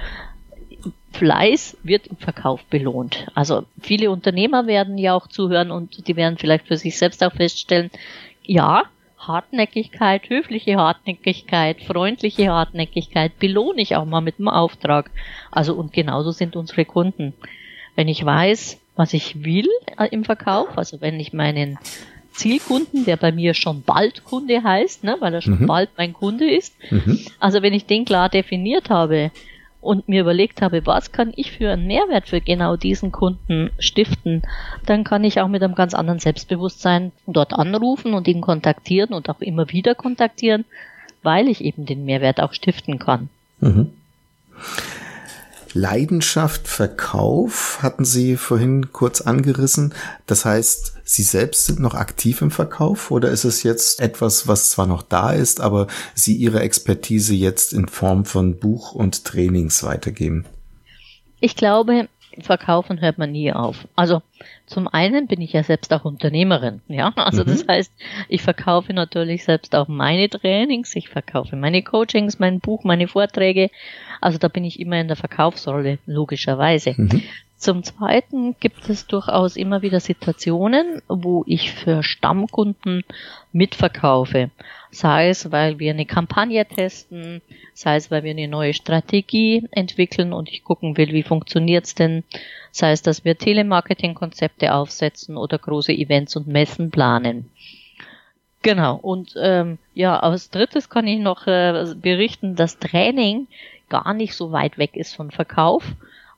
Fleiß 1.14 1.78
wird 1.84 2.08
im 2.08 2.18
Verkauf 2.18 2.64
belohnt. 2.66 3.28
Also 3.36 3.64
viele 3.80 4.10
Unternehmer 4.10 4.66
werden 4.66 4.98
ja 4.98 5.14
auch 5.14 5.28
zuhören 5.28 5.70
und 5.70 6.08
die 6.08 6.16
werden 6.16 6.40
vielleicht 6.40 6.68
für 6.68 6.78
sich 6.78 6.98
selbst 6.98 7.24
auch 7.24 7.34
feststellen, 7.34 7.92
ja, 8.44 8.86
Hartnäckigkeit, 9.20 10.30
höfliche 10.30 10.78
Hartnäckigkeit, 10.78 11.84
freundliche 11.84 12.50
Hartnäckigkeit 12.50 13.38
belohne 13.38 13.82
ich 13.82 13.96
auch 13.96 14.06
mal 14.06 14.22
mit 14.22 14.40
einem 14.40 14.48
Auftrag. 14.48 15.12
Also 15.52 15.76
und 15.76 15.94
genauso 15.94 16.32
sind 16.32 16.56
unsere 16.56 16.86
Kunden. 16.86 17.36
Wenn 17.96 18.08
ich 18.08 18.26
weiß, 18.26 18.80
was 18.96 19.14
ich 19.14 19.46
will 19.46 19.70
im 20.06 20.24
Verkauf, 20.24 20.78
also 20.78 21.02
wenn 21.02 21.20
ich 21.20 21.34
meinen 21.34 21.78
Zielkunden, 22.32 23.06
der 23.06 23.18
bei 23.18 23.32
mir 23.32 23.54
schon 23.54 23.82
bald 23.82 24.24
Kunde 24.24 24.64
heißt, 24.64 25.04
ne, 25.04 25.18
weil 25.20 25.34
er 25.34 25.42
schon 25.42 25.62
mhm. 25.62 25.68
bald 25.68 25.90
mein 25.98 26.14
Kunde 26.14 26.50
ist, 26.50 26.74
mhm. 26.90 27.20
also 27.40 27.62
wenn 27.62 27.74
ich 27.74 27.86
den 27.86 28.06
klar 28.06 28.30
definiert 28.30 28.90
habe, 28.90 29.32
und 29.82 30.10
mir 30.10 30.22
überlegt 30.22 30.62
habe, 30.62 30.86
was 30.86 31.12
kann 31.12 31.32
ich 31.36 31.52
für 31.52 31.72
einen 31.72 31.88
Mehrwert 31.88 32.28
für 32.28 32.42
genau 32.42 32.76
diesen 32.76 33.12
Kunden 33.12 33.72
stiften, 33.80 34.44
dann 34.86 35.04
kann 35.04 35.24
ich 35.24 35.40
auch 35.40 35.48
mit 35.48 35.64
einem 35.64 35.76
ganz 35.76 35.94
anderen 35.94 36.20
Selbstbewusstsein 36.20 37.12
dort 37.28 37.54
anrufen 37.54 38.14
und 38.14 38.28
ihn 38.28 38.42
kontaktieren 38.42 39.14
und 39.14 39.30
auch 39.30 39.40
immer 39.40 39.70
wieder 39.70 39.96
kontaktieren, 39.96 40.66
weil 41.24 41.48
ich 41.48 41.64
eben 41.64 41.86
den 41.86 42.06
Mehrwert 42.06 42.42
auch 42.42 42.54
stiften 42.54 43.00
kann. 43.00 43.30
Mhm. 43.62 43.92
Leidenschaft, 45.74 46.68
Verkauf 46.68 47.80
hatten 47.82 48.06
Sie 48.06 48.38
vorhin 48.38 48.92
kurz 48.92 49.22
angerissen. 49.22 49.94
Das 50.26 50.46
heißt, 50.46 50.96
Sie 51.04 51.24
selbst 51.24 51.66
sind 51.66 51.80
noch 51.80 51.96
aktiv 51.96 52.42
im 52.42 52.52
Verkauf 52.52 53.12
oder 53.12 53.30
ist 53.30 53.44
es 53.44 53.64
jetzt 53.64 54.00
etwas, 54.00 54.48
was 54.48 54.70
zwar 54.70 54.88
noch 54.88 55.02
da 55.02 55.32
ist, 55.32 55.62
aber 55.62 55.88
Sie 56.14 56.36
Ihre 56.36 56.62
Expertise 56.62 57.34
jetzt 57.34 57.74
in 57.74 57.88
Form 57.88 58.26
von 58.26 58.60
Buch 58.60 58.94
und 58.94 59.26
Trainings 59.26 59.84
weitergeben? 59.84 60.46
Ich 61.40 61.56
glaube, 61.56 62.08
verkaufen 62.42 63.02
hört 63.02 63.18
man 63.18 63.32
nie 63.32 63.52
auf. 63.52 63.88
Also 63.96 64.22
zum 64.66 64.88
einen 64.88 65.28
bin 65.28 65.42
ich 65.42 65.54
ja 65.54 65.64
selbst 65.64 65.94
auch 65.94 66.06
Unternehmerin, 66.06 66.82
ja. 66.88 67.12
Also 67.16 67.44
mhm. 67.44 67.48
das 67.48 67.68
heißt, 67.68 67.92
ich 68.28 68.42
verkaufe 68.42 68.94
natürlich 68.94 69.44
selbst 69.44 69.76
auch 69.76 69.88
meine 69.88 70.30
Trainings, 70.30 70.96
ich 70.96 71.10
verkaufe 71.10 71.56
meine 71.56 71.84
Coachings, 71.84 72.40
mein 72.40 72.60
Buch, 72.60 72.84
meine 72.84 73.08
Vorträge. 73.08 73.70
Also 74.22 74.38
da 74.38 74.48
bin 74.48 74.64
ich 74.64 74.80
immer 74.80 75.00
in 75.00 75.08
der 75.08 75.18
Verkaufsrolle, 75.18 76.00
logischerweise. 76.06 76.94
Mhm. 76.98 77.24
Zum 77.60 77.84
Zweiten 77.84 78.56
gibt 78.62 78.90
es 78.90 79.06
durchaus 79.06 79.58
immer 79.58 79.82
wieder 79.82 80.00
Situationen, 80.00 81.02
wo 81.10 81.44
ich 81.46 81.74
für 81.74 82.04
Stammkunden 82.04 83.04
mitverkaufe. 83.52 84.50
Sei 84.92 85.28
es, 85.28 85.52
weil 85.52 85.78
wir 85.78 85.92
eine 85.92 86.06
Kampagne 86.06 86.66
testen, 86.66 87.42
sei 87.74 87.98
es, 87.98 88.10
weil 88.12 88.24
wir 88.24 88.32
eine 88.32 88.48
neue 88.48 88.74
Strategie 88.74 89.68
entwickeln 89.72 90.32
und 90.32 90.50
ich 90.50 90.64
gucken 90.64 90.96
will, 90.96 91.12
wie 91.12 91.22
funktioniert's 91.22 91.96
denn. 91.96 92.24
Sei 92.72 92.92
es, 92.92 93.02
dass 93.02 93.26
wir 93.26 93.38
Telemarketing-Konzepte 93.38 94.74
aufsetzen 94.74 95.36
oder 95.36 95.58
große 95.58 95.92
Events 95.92 96.38
und 96.38 96.48
Messen 96.48 96.92
planen. 96.92 97.50
Genau. 98.62 98.96
Und 98.96 99.34
ähm, 99.38 99.80
ja, 99.94 100.18
als 100.18 100.50
drittes 100.50 100.90
kann 100.90 101.08
ich 101.08 101.20
noch 101.20 101.46
äh, 101.46 101.94
berichten, 101.96 102.56
dass 102.56 102.80
Training 102.80 103.48
gar 103.90 104.14
nicht 104.14 104.36
so 104.36 104.52
weit 104.52 104.78
weg 104.78 104.96
ist 104.96 105.16
von 105.16 105.32
Verkauf 105.32 105.84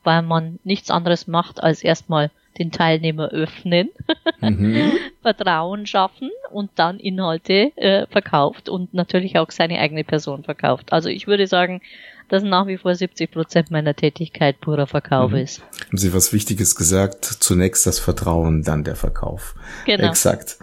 weil 0.03 0.21
man 0.21 0.59
nichts 0.63 0.89
anderes 0.89 1.27
macht, 1.27 1.61
als 1.61 1.83
erstmal 1.83 2.31
den 2.57 2.71
Teilnehmer 2.71 3.29
öffnen, 3.29 3.89
mhm. 4.41 4.91
Vertrauen 5.21 5.85
schaffen 5.85 6.31
und 6.51 6.71
dann 6.75 6.99
Inhalte 6.99 7.71
äh, 7.77 8.07
verkauft 8.07 8.67
und 8.67 8.93
natürlich 8.93 9.37
auch 9.37 9.51
seine 9.51 9.79
eigene 9.79 10.03
Person 10.03 10.43
verkauft. 10.43 10.91
Also 10.91 11.07
ich 11.07 11.27
würde 11.27 11.47
sagen, 11.47 11.81
dass 12.27 12.43
nach 12.43 12.67
wie 12.67 12.77
vor 12.77 12.95
70 12.95 13.31
Prozent 13.31 13.71
meiner 13.71 13.93
Tätigkeit 13.93 14.59
purer 14.59 14.87
Verkauf 14.87 15.31
mhm. 15.31 15.37
ist. 15.37 15.61
Haben 15.87 15.97
Sie 15.97 16.13
was 16.13 16.33
Wichtiges 16.33 16.75
gesagt? 16.75 17.25
Zunächst 17.25 17.85
das 17.85 17.99
Vertrauen, 17.99 18.63
dann 18.63 18.83
der 18.83 18.95
Verkauf. 18.95 19.55
Genau. 19.85 20.09
Exakt. 20.09 20.57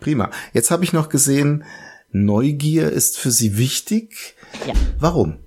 Prima. 0.00 0.30
Jetzt 0.52 0.70
habe 0.70 0.84
ich 0.84 0.92
noch 0.92 1.08
gesehen, 1.08 1.64
Neugier 2.12 2.90
ist 2.90 3.18
für 3.18 3.30
Sie 3.30 3.56
wichtig. 3.56 4.34
Ja. 4.66 4.74
Warum? 4.98 5.38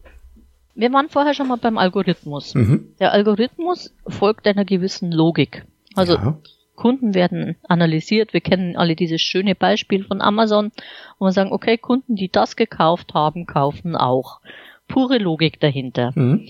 Wir 0.75 0.91
waren 0.91 1.09
vorher 1.09 1.33
schon 1.33 1.47
mal 1.47 1.57
beim 1.57 1.77
Algorithmus. 1.77 2.55
Mhm. 2.55 2.93
Der 2.99 3.11
Algorithmus 3.11 3.93
folgt 4.07 4.47
einer 4.47 4.65
gewissen 4.65 5.11
Logik. 5.11 5.65
Also 5.95 6.15
ja. 6.15 6.37
Kunden 6.75 7.13
werden 7.13 7.55
analysiert. 7.67 8.33
Wir 8.33 8.41
kennen 8.41 8.75
alle 8.75 8.95
dieses 8.95 9.21
schöne 9.21 9.53
Beispiel 9.53 10.03
von 10.03 10.21
Amazon, 10.21 10.71
wo 11.19 11.25
wir 11.25 11.31
sagen, 11.31 11.51
okay, 11.51 11.77
Kunden, 11.77 12.15
die 12.15 12.29
das 12.29 12.55
gekauft 12.55 13.13
haben, 13.13 13.45
kaufen 13.45 13.95
auch. 13.95 14.39
Pure 14.87 15.17
Logik 15.19 15.59
dahinter. 15.59 16.11
Mhm. 16.15 16.49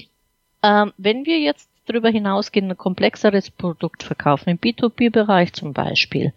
Ähm, 0.64 0.94
wenn 0.98 1.26
wir 1.26 1.40
jetzt 1.40 1.70
darüber 1.86 2.10
hinausgehen, 2.10 2.72
ein 2.72 2.78
komplexeres 2.78 3.52
Produkt 3.52 4.04
verkaufen, 4.04 4.50
im 4.50 4.58
B2B-Bereich 4.58 5.54
zum 5.54 5.74
Beispiel, 5.74 6.34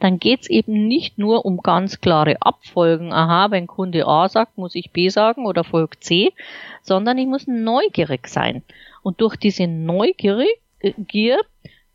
dann 0.00 0.18
geht's 0.18 0.48
eben 0.48 0.86
nicht 0.86 1.18
nur 1.18 1.44
um 1.44 1.58
ganz 1.58 2.00
klare 2.00 2.36
Abfolgen, 2.40 3.12
aha, 3.12 3.50
wenn 3.50 3.66
Kunde 3.66 4.06
A 4.06 4.28
sagt, 4.28 4.58
muss 4.58 4.74
ich 4.74 4.92
B 4.92 5.08
sagen 5.08 5.46
oder 5.46 5.64
folgt 5.64 6.04
C, 6.04 6.32
sondern 6.82 7.18
ich 7.18 7.26
muss 7.26 7.46
neugierig 7.46 8.28
sein. 8.28 8.62
Und 9.02 9.20
durch 9.20 9.36
diese 9.36 9.66
Neugier 9.66 10.46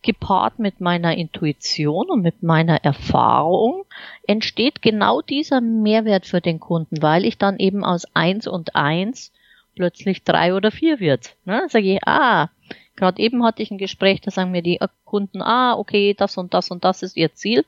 gepaart 0.01 0.59
mit 0.59 0.81
meiner 0.81 1.17
Intuition 1.17 2.09
und 2.09 2.21
mit 2.21 2.43
meiner 2.43 2.83
Erfahrung 2.83 3.85
entsteht 4.27 4.81
genau 4.81 5.21
dieser 5.21 5.61
Mehrwert 5.61 6.25
für 6.25 6.41
den 6.41 6.59
Kunden, 6.59 7.01
weil 7.01 7.25
ich 7.25 7.37
dann 7.37 7.57
eben 7.57 7.85
aus 7.85 8.05
eins 8.13 8.45
und 8.47 8.75
eins 8.75 9.31
plötzlich 9.75 10.23
drei 10.23 10.53
oder 10.53 10.71
vier 10.71 10.99
wird. 10.99 11.35
Ne? 11.45 11.63
Sage 11.69 11.95
ich, 11.95 11.99
ah, 12.05 12.49
gerade 12.95 13.21
eben 13.21 13.43
hatte 13.43 13.61
ich 13.61 13.71
ein 13.71 13.77
Gespräch, 13.77 14.21
da 14.21 14.31
sagen 14.31 14.51
mir 14.51 14.61
die 14.61 14.79
Kunden, 15.05 15.41
ah, 15.41 15.75
okay, 15.77 16.13
das 16.13 16.37
und 16.37 16.53
das 16.53 16.71
und 16.71 16.83
das 16.83 17.03
ist 17.03 17.17
ihr 17.17 17.33
Ziel. 17.33 17.65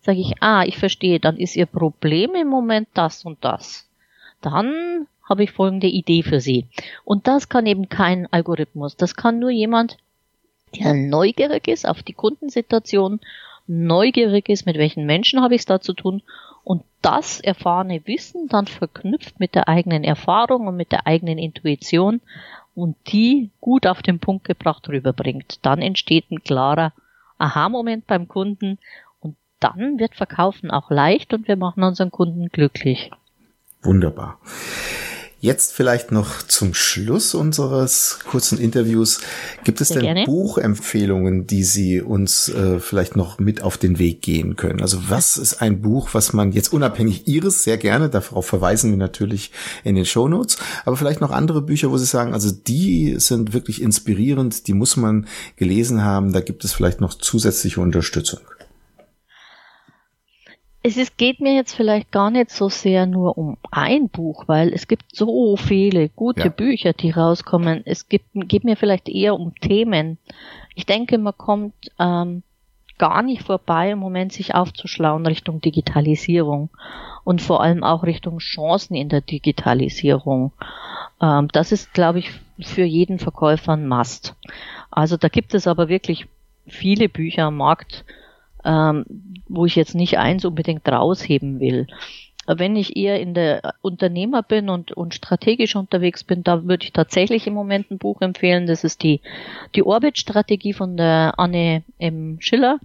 Sage 0.00 0.20
ich, 0.20 0.34
ah, 0.40 0.64
ich 0.64 0.78
verstehe, 0.78 1.20
dann 1.20 1.36
ist 1.36 1.56
ihr 1.56 1.66
Problem 1.66 2.34
im 2.34 2.48
Moment 2.48 2.88
das 2.94 3.24
und 3.24 3.42
das. 3.42 3.88
Dann 4.40 5.06
habe 5.28 5.44
ich 5.44 5.52
folgende 5.52 5.86
Idee 5.86 6.22
für 6.22 6.40
Sie. 6.40 6.66
Und 7.04 7.26
das 7.26 7.48
kann 7.48 7.66
eben 7.66 7.88
kein 7.88 8.30
Algorithmus. 8.30 8.96
Das 8.96 9.16
kann 9.16 9.38
nur 9.38 9.50
jemand, 9.50 9.96
der 10.78 10.92
neugierig 10.92 11.68
ist 11.68 11.88
auf 11.88 12.02
die 12.02 12.12
Kundensituation, 12.12 13.20
neugierig 13.66 14.48
ist, 14.48 14.66
mit 14.66 14.76
welchen 14.76 15.06
Menschen 15.06 15.40
habe 15.40 15.54
ich 15.54 15.62
es 15.62 15.66
da 15.66 15.80
zu 15.80 15.94
tun 15.94 16.22
und 16.64 16.82
das 17.02 17.40
erfahrene 17.40 18.06
Wissen 18.06 18.48
dann 18.48 18.66
verknüpft 18.66 19.38
mit 19.40 19.54
der 19.54 19.68
eigenen 19.68 20.04
Erfahrung 20.04 20.66
und 20.66 20.76
mit 20.76 20.92
der 20.92 21.06
eigenen 21.06 21.38
Intuition 21.38 22.20
und 22.74 22.96
die 23.08 23.50
gut 23.60 23.86
auf 23.86 24.02
den 24.02 24.18
Punkt 24.18 24.44
gebracht 24.44 24.88
rüberbringt. 24.88 25.64
Dann 25.64 25.80
entsteht 25.80 26.30
ein 26.30 26.42
klarer 26.42 26.92
Aha-Moment 27.38 28.06
beim 28.06 28.28
Kunden 28.28 28.78
und 29.20 29.36
dann 29.60 29.98
wird 29.98 30.14
Verkaufen 30.14 30.70
auch 30.70 30.90
leicht 30.90 31.32
und 31.32 31.48
wir 31.48 31.56
machen 31.56 31.82
unseren 31.82 32.10
Kunden 32.10 32.48
glücklich. 32.48 33.10
Wunderbar. 33.82 34.38
Jetzt 35.44 35.74
vielleicht 35.74 36.10
noch 36.10 36.40
zum 36.40 36.72
Schluss 36.72 37.34
unseres 37.34 38.18
kurzen 38.26 38.56
Interviews. 38.56 39.20
Gibt 39.62 39.82
es 39.82 39.88
Sehr 39.88 39.98
denn 39.98 40.04
gerne. 40.14 40.24
Buchempfehlungen, 40.24 41.46
die 41.46 41.64
Sie 41.64 42.00
uns 42.00 42.48
äh, 42.48 42.80
vielleicht 42.80 43.14
noch 43.14 43.38
mit 43.38 43.60
auf 43.60 43.76
den 43.76 43.98
Weg 43.98 44.22
gehen 44.22 44.56
können? 44.56 44.80
Also 44.80 45.10
was 45.10 45.36
ist 45.36 45.60
ein 45.60 45.82
Buch, 45.82 46.08
was 46.12 46.32
man 46.32 46.52
jetzt 46.52 46.72
unabhängig 46.72 47.28
Ihres 47.28 47.62
sehr 47.62 47.76
gerne, 47.76 48.08
darauf 48.08 48.46
verweisen 48.46 48.90
wir 48.90 48.96
natürlich 48.96 49.50
in 49.84 49.96
den 49.96 50.06
Shownotes, 50.06 50.56
aber 50.86 50.96
vielleicht 50.96 51.20
noch 51.20 51.30
andere 51.30 51.60
Bücher, 51.60 51.90
wo 51.90 51.98
Sie 51.98 52.06
sagen, 52.06 52.32
also 52.32 52.50
die 52.50 53.16
sind 53.18 53.52
wirklich 53.52 53.82
inspirierend, 53.82 54.66
die 54.66 54.72
muss 54.72 54.96
man 54.96 55.26
gelesen 55.56 56.02
haben, 56.02 56.32
da 56.32 56.40
gibt 56.40 56.64
es 56.64 56.72
vielleicht 56.72 57.02
noch 57.02 57.12
zusätzliche 57.12 57.82
Unterstützung 57.82 58.40
es 60.86 60.98
ist, 60.98 61.16
geht 61.16 61.40
mir 61.40 61.54
jetzt 61.54 61.74
vielleicht 61.74 62.12
gar 62.12 62.30
nicht 62.30 62.50
so 62.50 62.68
sehr 62.68 63.06
nur 63.06 63.38
um 63.38 63.56
ein 63.70 64.10
Buch, 64.10 64.44
weil 64.48 64.70
es 64.70 64.86
gibt 64.86 65.16
so 65.16 65.56
viele 65.56 66.10
gute 66.10 66.42
ja. 66.42 66.48
Bücher, 66.50 66.92
die 66.92 67.10
rauskommen. 67.10 67.80
Es 67.86 68.10
gibt, 68.10 68.26
geht 68.34 68.64
mir 68.64 68.76
vielleicht 68.76 69.08
eher 69.08 69.34
um 69.34 69.54
Themen. 69.54 70.18
Ich 70.74 70.84
denke, 70.84 71.16
man 71.16 71.32
kommt 71.38 71.72
ähm, 71.98 72.42
gar 72.98 73.22
nicht 73.22 73.44
vorbei, 73.44 73.92
im 73.92 73.98
Moment 73.98 74.34
sich 74.34 74.54
aufzuschlauen 74.54 75.24
Richtung 75.24 75.62
Digitalisierung 75.62 76.68
und 77.24 77.40
vor 77.40 77.62
allem 77.62 77.82
auch 77.82 78.02
Richtung 78.02 78.36
Chancen 78.36 78.94
in 78.94 79.08
der 79.08 79.22
Digitalisierung. 79.22 80.52
Ähm, 81.18 81.48
das 81.52 81.72
ist, 81.72 81.94
glaube 81.94 82.18
ich, 82.18 82.30
für 82.60 82.84
jeden 82.84 83.18
Verkäufer 83.18 83.72
ein 83.72 83.88
Must. 83.88 84.34
Also 84.90 85.16
da 85.16 85.28
gibt 85.28 85.54
es 85.54 85.66
aber 85.66 85.88
wirklich 85.88 86.26
viele 86.66 87.08
Bücher 87.08 87.44
am 87.44 87.56
Markt, 87.56 88.04
ähm, 88.64 89.04
wo 89.48 89.66
ich 89.66 89.76
jetzt 89.76 89.94
nicht 89.94 90.18
eins 90.18 90.44
unbedingt 90.44 90.88
rausheben 90.88 91.60
will. 91.60 91.86
Wenn 92.46 92.76
ich 92.76 92.96
eher 92.96 93.20
in 93.20 93.32
der 93.32 93.74
Unternehmer 93.80 94.42
bin 94.42 94.68
und, 94.68 94.92
und 94.92 95.14
strategisch 95.14 95.76
unterwegs 95.76 96.24
bin, 96.24 96.42
da 96.42 96.64
würde 96.64 96.84
ich 96.84 96.92
tatsächlich 96.92 97.46
im 97.46 97.54
Moment 97.54 97.90
ein 97.90 97.98
Buch 97.98 98.20
empfehlen. 98.20 98.66
Das 98.66 98.84
ist 98.84 99.02
die, 99.02 99.22
die 99.74 99.82
Orbit-Strategie 99.82 100.74
von 100.74 100.98
der 100.98 101.34
Anne 101.38 101.84
M. 101.98 102.36
Schiller, 102.40 102.78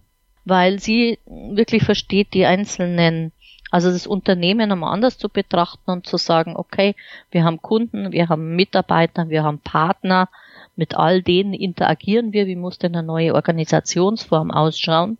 weil 0.46 0.80
sie 0.80 1.20
wirklich 1.26 1.84
versteht, 1.84 2.34
die 2.34 2.46
einzelnen 2.46 3.34
also 3.72 3.92
das 3.92 4.08
Unternehmen 4.08 4.72
einmal 4.72 4.94
anders 4.94 5.18
zu 5.18 5.30
betrachten 5.30 5.92
und 5.92 6.08
zu 6.08 6.18
sagen, 6.18 6.56
okay, 6.56 6.96
wir 7.32 7.44
haben 7.44 7.62
Kunden, 7.62 8.12
wir 8.12 8.30
haben 8.30 8.56
Mitarbeiter, 8.56 9.30
wir 9.30 9.44
haben 9.44 9.60
Partner, 9.60 10.30
mit 10.76 10.96
all 10.96 11.22
denen 11.22 11.54
interagieren 11.54 12.34
wir, 12.34 12.48
wie 12.48 12.56
muss 12.56 12.80
denn 12.80 12.96
eine 12.96 13.06
neue 13.06 13.36
Organisationsform 13.36 14.50
ausschauen? 14.50 15.18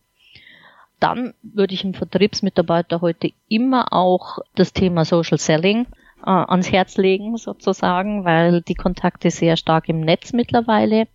Dann 1.00 1.34
würde 1.42 1.74
ich 1.74 1.82
dem 1.82 1.94
Vertriebsmitarbeiter 1.94 3.02
heute 3.02 3.32
immer 3.48 3.94
auch 3.94 4.40
das 4.56 4.74
Thema 4.74 5.06
Social 5.06 5.38
Selling 5.38 5.88
äh, 6.26 6.30
ans 6.30 6.72
Herz 6.72 6.98
legen, 6.98 7.38
sozusagen, 7.38 8.26
weil 8.26 8.62
die 8.62 8.76
Kontakte 8.76 9.32
sehr 9.32 9.58
stark 9.58 9.90
im 9.90 10.02
Netz 10.02 10.34
mittlerweile 10.34 11.08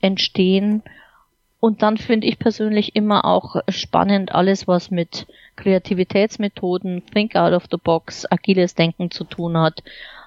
entstehen. 0.00 0.82
Und 1.60 1.82
dann 1.82 1.96
finde 1.96 2.28
ich 2.28 2.38
persönlich 2.38 2.94
immer 2.94 3.24
auch 3.24 3.56
spannend 3.68 4.32
alles, 4.32 4.68
was 4.68 4.90
mit 4.90 5.26
Kreativitätsmethoden, 5.56 7.04
Think 7.06 7.34
out 7.34 7.52
of 7.52 7.64
the 7.70 7.78
box, 7.82 8.30
agiles 8.30 8.74
Denken 8.74 9.10
zu 9.10 9.24
tun 9.24 9.58
hat, 9.58 9.82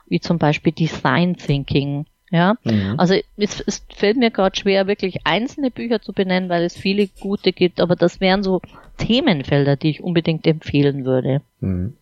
wie 0.08 0.20
zum 0.20 0.38
Beispiel 0.38 0.74
Design 0.74 1.38
Thinking. 1.38 2.05
Ja, 2.31 2.55
mhm. 2.63 2.95
also 2.97 3.15
es, 3.35 3.59
es 3.59 3.83
fällt 3.93 4.17
mir 4.17 4.31
gerade 4.31 4.57
schwer, 4.57 4.88
wirklich 4.88 5.25
einzelne 5.25 5.69
Bücher 5.69 6.01
zu 6.01 6.13
benennen, 6.13 6.50
weil 6.50 6.63
es 6.63 6.77
viele 6.77 7.07
gute 7.07 7.51
gibt, 7.51 7.81
aber 7.81 7.97
das 7.97 8.21
wären 8.21 8.41
so 8.41 8.61
Themenfelder, 8.97 9.75
die 9.75 9.89
ich 9.89 10.01
unbedingt 10.01 10.47
empfehlen 10.47 11.03
würde. 11.03 11.41
Mhm. 11.59 11.93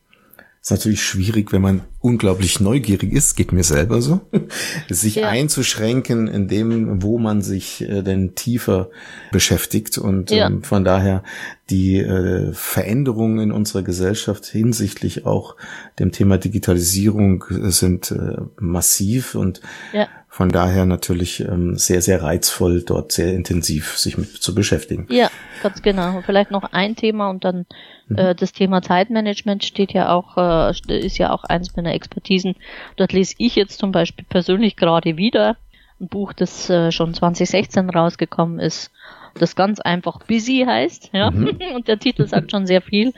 Ist 0.62 0.72
natürlich 0.72 1.02
schwierig, 1.02 1.52
wenn 1.52 1.62
man 1.62 1.82
unglaublich 2.02 2.62
neugierig 2.62 3.12
ist, 3.12 3.36
geht 3.36 3.52
mir 3.52 3.64
selber 3.64 4.02
so, 4.02 4.22
sich 4.90 5.16
ja. 5.16 5.28
einzuschränken 5.28 6.28
in 6.28 6.48
dem, 6.48 7.04
wo 7.04 7.18
man 7.18 7.42
sich 7.42 7.82
äh, 7.82 8.02
denn 8.02 8.36
tiefer 8.36 8.90
beschäftigt. 9.32 9.98
Und 9.98 10.32
ja. 10.32 10.48
ähm, 10.48 10.64
von 10.64 10.86
daher 10.86 11.24
die 11.70 11.98
äh, 11.98 12.54
Veränderungen 12.54 13.40
in 13.40 13.52
unserer 13.52 13.84
Gesellschaft 13.84 14.46
hinsichtlich 14.46 15.26
auch 15.26 15.56
dem 16.00 16.12
Thema 16.12 16.38
Digitalisierung 16.38 17.44
äh, 17.50 17.70
sind 17.70 18.12
äh, 18.12 18.38
massiv 18.58 19.36
und 19.36 19.60
ja. 19.92 20.08
von 20.30 20.50
daher 20.50 20.86
natürlich 20.86 21.42
ähm, 21.42 21.78
sehr, 21.78 22.02
sehr 22.02 22.24
reizvoll, 22.24 22.82
dort 22.82 23.12
sehr 23.12 23.34
intensiv 23.34 23.98
sich 23.98 24.18
mit 24.18 24.42
zu 24.42 24.56
beschäftigen. 24.56 25.06
Ja, 25.10 25.30
ganz 25.62 25.82
genau. 25.82 26.22
Vielleicht 26.26 26.52
noch 26.52 26.64
ein 26.72 26.96
Thema 26.96 27.30
und 27.30 27.44
dann 27.44 27.66
Mhm. 28.10 28.18
Äh, 28.18 28.36
das 28.36 28.52
Thema 28.52 28.82
Zeitmanagement 28.82 29.64
steht 29.64 29.94
ja 29.94 30.10
auch, 30.10 30.38
äh, 30.38 31.00
ist 31.00 31.18
ja 31.18 31.32
auch 31.32 31.44
eins 31.44 31.76
meiner 31.76 31.89
Expertisen. 31.94 32.56
Dort 32.96 33.14
lese 33.14 33.36
ich 33.38 33.56
jetzt 33.56 33.80
zum 33.80 33.92
Beispiel 33.92 34.26
persönlich 34.28 34.76
gerade 34.76 35.18
wieder 35.18 35.58
ein 36.00 36.08
Buch, 36.08 36.34
das 36.34 36.70
äh, 36.70 36.92
schon 36.92 37.14
2016 37.14 37.90
rausgekommen 37.90 38.60
ist, 38.60 38.92
das 39.36 39.56
ganz 39.56 39.80
einfach 39.80 40.24
Busy 40.24 40.66
heißt, 40.66 41.12
ja. 41.14 41.32
Mhm. 41.32 41.60
Und 41.76 41.88
der 41.88 42.00
Titel 42.00 42.28
sagt 42.28 42.52
schon 42.52 42.66
sehr 42.66 42.82
viel. 42.82 43.14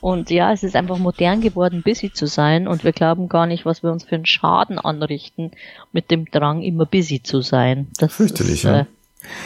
Und 0.00 0.30
ja, 0.30 0.52
es 0.52 0.62
ist 0.62 0.76
einfach 0.76 0.98
modern 0.98 1.40
geworden, 1.40 1.82
busy 1.82 2.12
zu 2.12 2.26
sein. 2.26 2.68
Und 2.68 2.84
wir 2.84 2.92
glauben 2.92 3.28
gar 3.28 3.46
nicht, 3.46 3.64
was 3.64 3.82
wir 3.82 3.92
uns 3.92 4.04
für 4.04 4.16
einen 4.16 4.26
Schaden 4.26 4.78
anrichten 4.78 5.52
mit 5.92 6.10
dem 6.10 6.30
Drang, 6.30 6.62
immer 6.62 6.86
busy 6.86 7.22
zu 7.22 7.40
sein. 7.40 7.88
Das 7.98 8.14
Fürchterlich, 8.14 8.54
ist, 8.54 8.64
ja. 8.64 8.86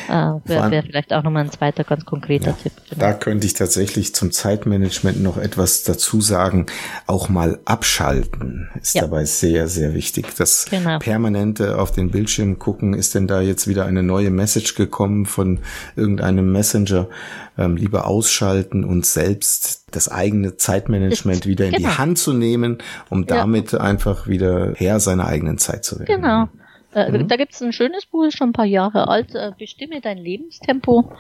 Äh, 0.09 0.27
Ah, 0.27 0.41
Wäre 0.45 0.71
wär 0.71 0.83
vielleicht 0.83 1.13
auch 1.13 1.23
nochmal 1.23 1.45
ein 1.45 1.51
zweiter 1.51 1.85
ganz 1.85 2.05
konkreter 2.05 2.51
ja, 2.51 2.57
Tipp. 2.63 2.73
Genau. 2.91 3.01
Da 3.01 3.13
könnte 3.13 3.47
ich 3.47 3.55
tatsächlich 3.55 4.15
zum 4.15 4.33
Zeitmanagement 4.33 5.23
noch 5.23 5.37
etwas 5.37 5.83
dazu 5.83 6.21
sagen. 6.21 6.67
Auch 7.07 7.29
mal 7.29 7.59
abschalten 7.65 8.69
ist 8.81 8.95
ja. 8.95 9.03
dabei 9.03 9.25
sehr, 9.25 9.69
sehr 9.69 9.95
wichtig. 9.95 10.35
Das 10.37 10.67
genau. 10.71 10.99
permanente 10.99 11.79
auf 11.79 11.93
den 11.93 12.11
Bildschirm 12.11 12.59
gucken, 12.59 12.95
ist 12.95 13.15
denn 13.15 13.27
da 13.27 13.41
jetzt 13.41 13.69
wieder 13.69 13.87
eine 13.87 14.03
neue 14.03 14.31
Message 14.31 14.75
gekommen 14.75 15.27
von 15.27 15.61
irgendeinem 15.97 16.51
Messenger? 16.53 17.09
Ähm, 17.59 17.77
lieber 17.77 18.07
ausschalten 18.07 18.85
und 18.85 19.07
selbst 19.07 19.85
das 19.91 20.11
eigene 20.11 20.59
Zeitmanagement 20.59 21.47
wieder 21.47 21.65
in 21.65 21.73
genau. 21.73 21.89
die 21.89 21.97
Hand 21.97 22.19
zu 22.19 22.35
nehmen, 22.35 22.79
um 23.09 23.21
ja. 23.21 23.37
damit 23.37 23.75
einfach 23.75 24.27
wieder 24.27 24.75
Herr 24.77 25.01
seiner 25.01 25.27
eigenen 25.27 25.57
Zeit 25.57 25.85
zu 25.85 25.99
werden. 25.99 26.21
Genau. 26.21 26.49
Äh, 26.97 27.13
mhm. 27.13 27.29
Da 27.29 27.37
gibt 27.37 27.53
es 27.53 27.63
ein 27.63 27.75
schönes 27.75 28.07
Buch, 28.07 28.25
ist 28.25 28.39
schon 28.39 28.51
ein 28.51 28.55
paar 28.55 28.65
Jahre 28.65 29.09
alt, 29.09 29.35
äh, 29.35 29.53
Bestimme 29.59 30.01
dein 30.01 30.17
Lebenstempo. 30.17 31.13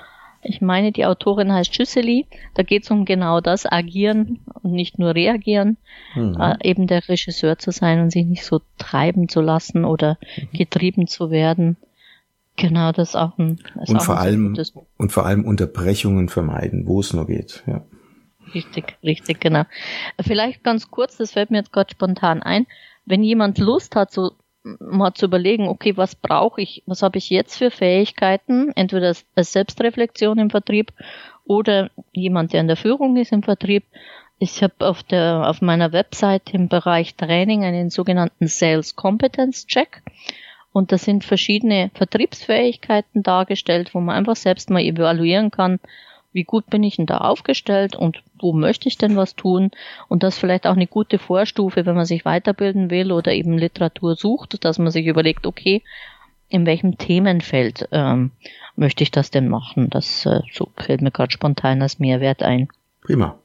Ich 0.43 0.63
meine, 0.63 0.91
die 0.91 1.05
Autorin 1.05 1.53
heißt 1.53 1.75
Schüsseli. 1.75 2.27
Da 2.55 2.63
geht 2.63 2.85
es 2.85 2.91
um 2.91 3.05
genau 3.05 3.43
das, 3.43 3.71
agieren 3.71 4.41
und 4.63 4.73
nicht 4.73 4.99
nur 4.99 5.15
reagieren. 5.15 5.77
Mhm. 6.15 6.41
Äh, 6.41 6.57
eben 6.63 6.87
der 6.87 7.07
Regisseur 7.07 7.59
zu 7.59 7.73
sein 7.73 8.01
und 8.01 8.11
sich 8.11 8.25
nicht 8.25 8.45
so 8.45 8.63
treiben 8.79 9.29
zu 9.29 9.43
lassen 9.43 9.85
oder 9.85 10.19
mhm. 10.37 10.57
getrieben 10.57 11.07
zu 11.09 11.31
werden. 11.31 11.77
Genau, 12.57 12.93
das 12.93 13.11
ist 13.11 13.17
auch 13.17 13.37
ein, 13.37 13.59
ist 13.83 13.91
und 13.91 13.99
auch 13.99 14.05
vor 14.05 14.19
ein 14.19 14.23
allem 14.23 14.57
und 14.97 15.13
vor 15.13 15.27
allem 15.27 15.45
Unterbrechungen 15.45 16.31
vermeiden, 16.31 16.87
wo 16.87 17.01
es 17.01 17.13
nur 17.13 17.27
geht. 17.27 17.63
Ja. 17.67 17.85
Richtig, 18.55 18.97
richtig, 19.03 19.41
genau. 19.41 19.65
Vielleicht 20.19 20.65
ganz 20.65 20.91
kurz, 20.91 21.19
das 21.19 21.33
fällt 21.33 21.51
mir 21.51 21.59
jetzt 21.59 21.73
gerade 21.73 21.91
spontan 21.91 22.43
ein. 22.43 22.67
Wenn 23.05 23.23
jemand 23.23 23.59
Lust 23.59 23.95
hat, 23.95 24.11
so 24.11 24.33
mal 24.81 25.15
zu 25.15 25.27
überlegen, 25.27 25.69
okay, 25.69 25.97
was 25.97 26.15
brauche 26.15 26.61
ich, 26.61 26.83
was 26.87 27.03
habe 27.03 27.19
ich 27.19 27.31
jetzt 27.31 27.57
für 27.57 27.71
Fähigkeiten, 27.71 28.73
entweder 28.75 29.15
als 29.35 29.53
Selbstreflexion 29.53 30.39
im 30.39 30.51
Vertrieb 30.51 30.93
oder 31.45 31.91
jemand, 32.13 32.53
der 32.53 32.61
in 32.61 32.67
der 32.67 32.77
Führung 32.77 33.17
ist 33.17 33.33
im 33.33 33.43
Vertrieb. 33.43 33.85
Ich 34.39 34.63
habe 34.63 34.75
auf 34.81 35.03
auf 35.11 35.63
meiner 35.63 35.93
Website 35.93 36.53
im 36.53 36.69
Bereich 36.69 37.15
Training 37.15 37.65
einen 37.65 37.91
sogenannten 37.91 38.49
Sales 38.49 38.97
Competence 38.97 39.67
Check. 39.67 40.03
Und 40.73 40.93
da 40.93 40.99
sind 40.99 41.25
verschiedene 41.25 41.91
Vertriebsfähigkeiten 41.95 43.23
dargestellt, 43.23 43.95
wo 43.95 44.01
man 44.01 44.15
einfach 44.15 44.37
selbst 44.37 44.69
mal 44.69 44.83
evaluieren 44.83 45.51
kann, 45.51 45.81
wie 46.37 46.45
gut 46.45 46.69
bin 46.69 46.83
ich 46.83 46.97
denn 46.97 47.07
da 47.07 47.19
aufgestellt 47.19 47.97
und 47.97 48.23
wo 48.39 48.53
möchte 48.53 48.89
ich 48.89 48.99
denn 48.99 49.17
was 49.17 49.35
tun? 49.35 49.71
Und 50.07 50.23
das 50.23 50.37
vielleicht 50.37 50.67
auch 50.67 50.77
eine 50.77 50.87
gute 50.87 51.19
Vorstufe, 51.19 51.87
wenn 51.87 51.97
man 51.97 52.05
sich 52.05 52.27
weiterbilden 52.27 52.91
will 52.91 53.11
oder 53.11 53.33
eben 53.33 53.57
Literatur 53.57 54.17
sucht, 54.17 54.63
dass 54.63 54.79
man 54.79 54.91
sich 54.93 55.07
überlegt, 55.07 55.47
okay, 55.47 55.83
in 56.51 56.67
welchem 56.67 56.99
Themenfeld 56.99 57.89
ähm, 57.91 58.33
möchte 58.77 59.03
ich 59.03 59.11
das 59.11 59.31
denn 59.31 59.49
machen? 59.49 59.89
Das 59.89 60.27
äh, 60.27 60.43
so 60.53 60.69
fällt 60.77 61.01
mir 61.01 61.11
gerade 61.11 61.33
spontan 61.33 61.81
als 61.81 61.99
Mehrwert 61.99 62.43
ein. 62.43 62.69
Prima. 63.01 63.39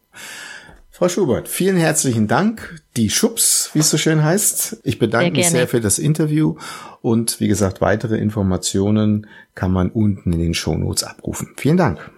Frau 0.90 1.08
Schubert, 1.08 1.48
vielen 1.48 1.78
herzlichen 1.78 2.28
Dank. 2.28 2.82
Die 2.98 3.10
Schubs, 3.10 3.72
wie 3.74 3.80
es 3.80 3.90
so 3.90 3.98
schön 3.98 4.22
heißt. 4.22 4.82
Ich 4.84 5.00
bedanke 5.00 5.28
sehr 5.28 5.32
mich 5.32 5.50
sehr 5.50 5.68
für 5.70 5.80
das 5.80 5.98
Interview 5.98 6.58
und 7.02 7.40
wie 7.40 7.48
gesagt, 7.48 7.80
weitere 7.80 8.18
Informationen 8.18 9.28
kann 9.56 9.72
man 9.72 9.90
unten 9.90 10.34
in 10.34 10.40
den 10.40 10.54
Shownotes 10.54 11.06
abrufen. 11.06 11.54
Vielen 11.56 11.78
Dank. 11.78 12.12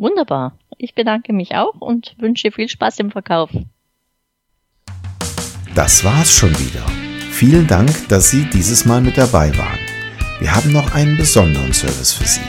Wunderbar. 0.00 0.56
Ich 0.78 0.94
bedanke 0.94 1.34
mich 1.34 1.56
auch 1.56 1.74
und 1.78 2.14
wünsche 2.18 2.50
viel 2.52 2.70
Spaß 2.70 3.00
im 3.00 3.10
Verkauf. 3.10 3.50
Das 5.74 6.02
war's 6.04 6.32
schon 6.32 6.58
wieder. 6.58 6.86
Vielen 7.30 7.66
Dank, 7.66 8.08
dass 8.08 8.30
Sie 8.30 8.46
dieses 8.50 8.86
Mal 8.86 9.02
mit 9.02 9.18
dabei 9.18 9.56
waren. 9.58 9.78
Wir 10.38 10.56
haben 10.56 10.72
noch 10.72 10.94
einen 10.94 11.18
besonderen 11.18 11.74
Service 11.74 12.14
für 12.14 12.24
Sie. 12.24 12.40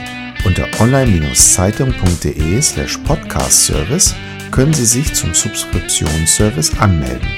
Unter 0.46 0.66
online-zeitung.de 0.80 2.62
slash 2.62 2.96
podcast-service 2.98 4.16
können 4.50 4.72
Sie 4.72 4.86
sich 4.86 5.12
zum 5.12 5.34
Subskriptionsservice 5.34 6.78
anmelden. 6.78 7.28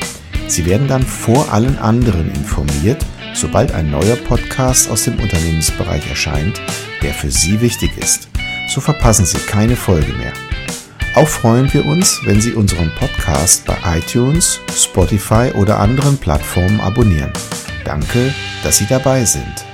Sie 0.46 0.64
werden 0.64 0.87
dann 0.87 1.03
vor 1.03 1.53
allen 1.53 1.77
anderen 1.79 2.31
informiert, 2.31 3.05
sobald 3.35 3.72
ein 3.72 3.90
neuer 3.90 4.16
Podcast 4.16 4.88
aus 4.88 5.05
dem 5.05 5.18
Unternehmensbereich 5.18 6.09
erscheint, 6.09 6.61
der 7.03 7.12
für 7.14 7.33
Sie 7.33 7.61
wichtig 7.61 7.98
ist. 7.98 8.29
So 8.74 8.80
verpassen 8.80 9.24
Sie 9.24 9.38
keine 9.38 9.76
Folge 9.76 10.12
mehr. 10.14 10.32
Auch 11.14 11.28
freuen 11.28 11.72
wir 11.72 11.87
uns, 11.87 12.20
wenn 12.24 12.40
Sie 12.40 12.54
unseren 12.54 12.90
Podcast 12.98 13.64
bei 13.66 13.76
iTunes, 13.98 14.58
Spotify 14.74 15.52
oder 15.54 15.78
anderen 15.78 16.18
Plattformen 16.18 16.80
abonnieren. 16.80 17.32
Danke, 17.84 18.34
dass 18.64 18.78
Sie 18.78 18.87
dabei 18.87 19.24
sind. 19.24 19.64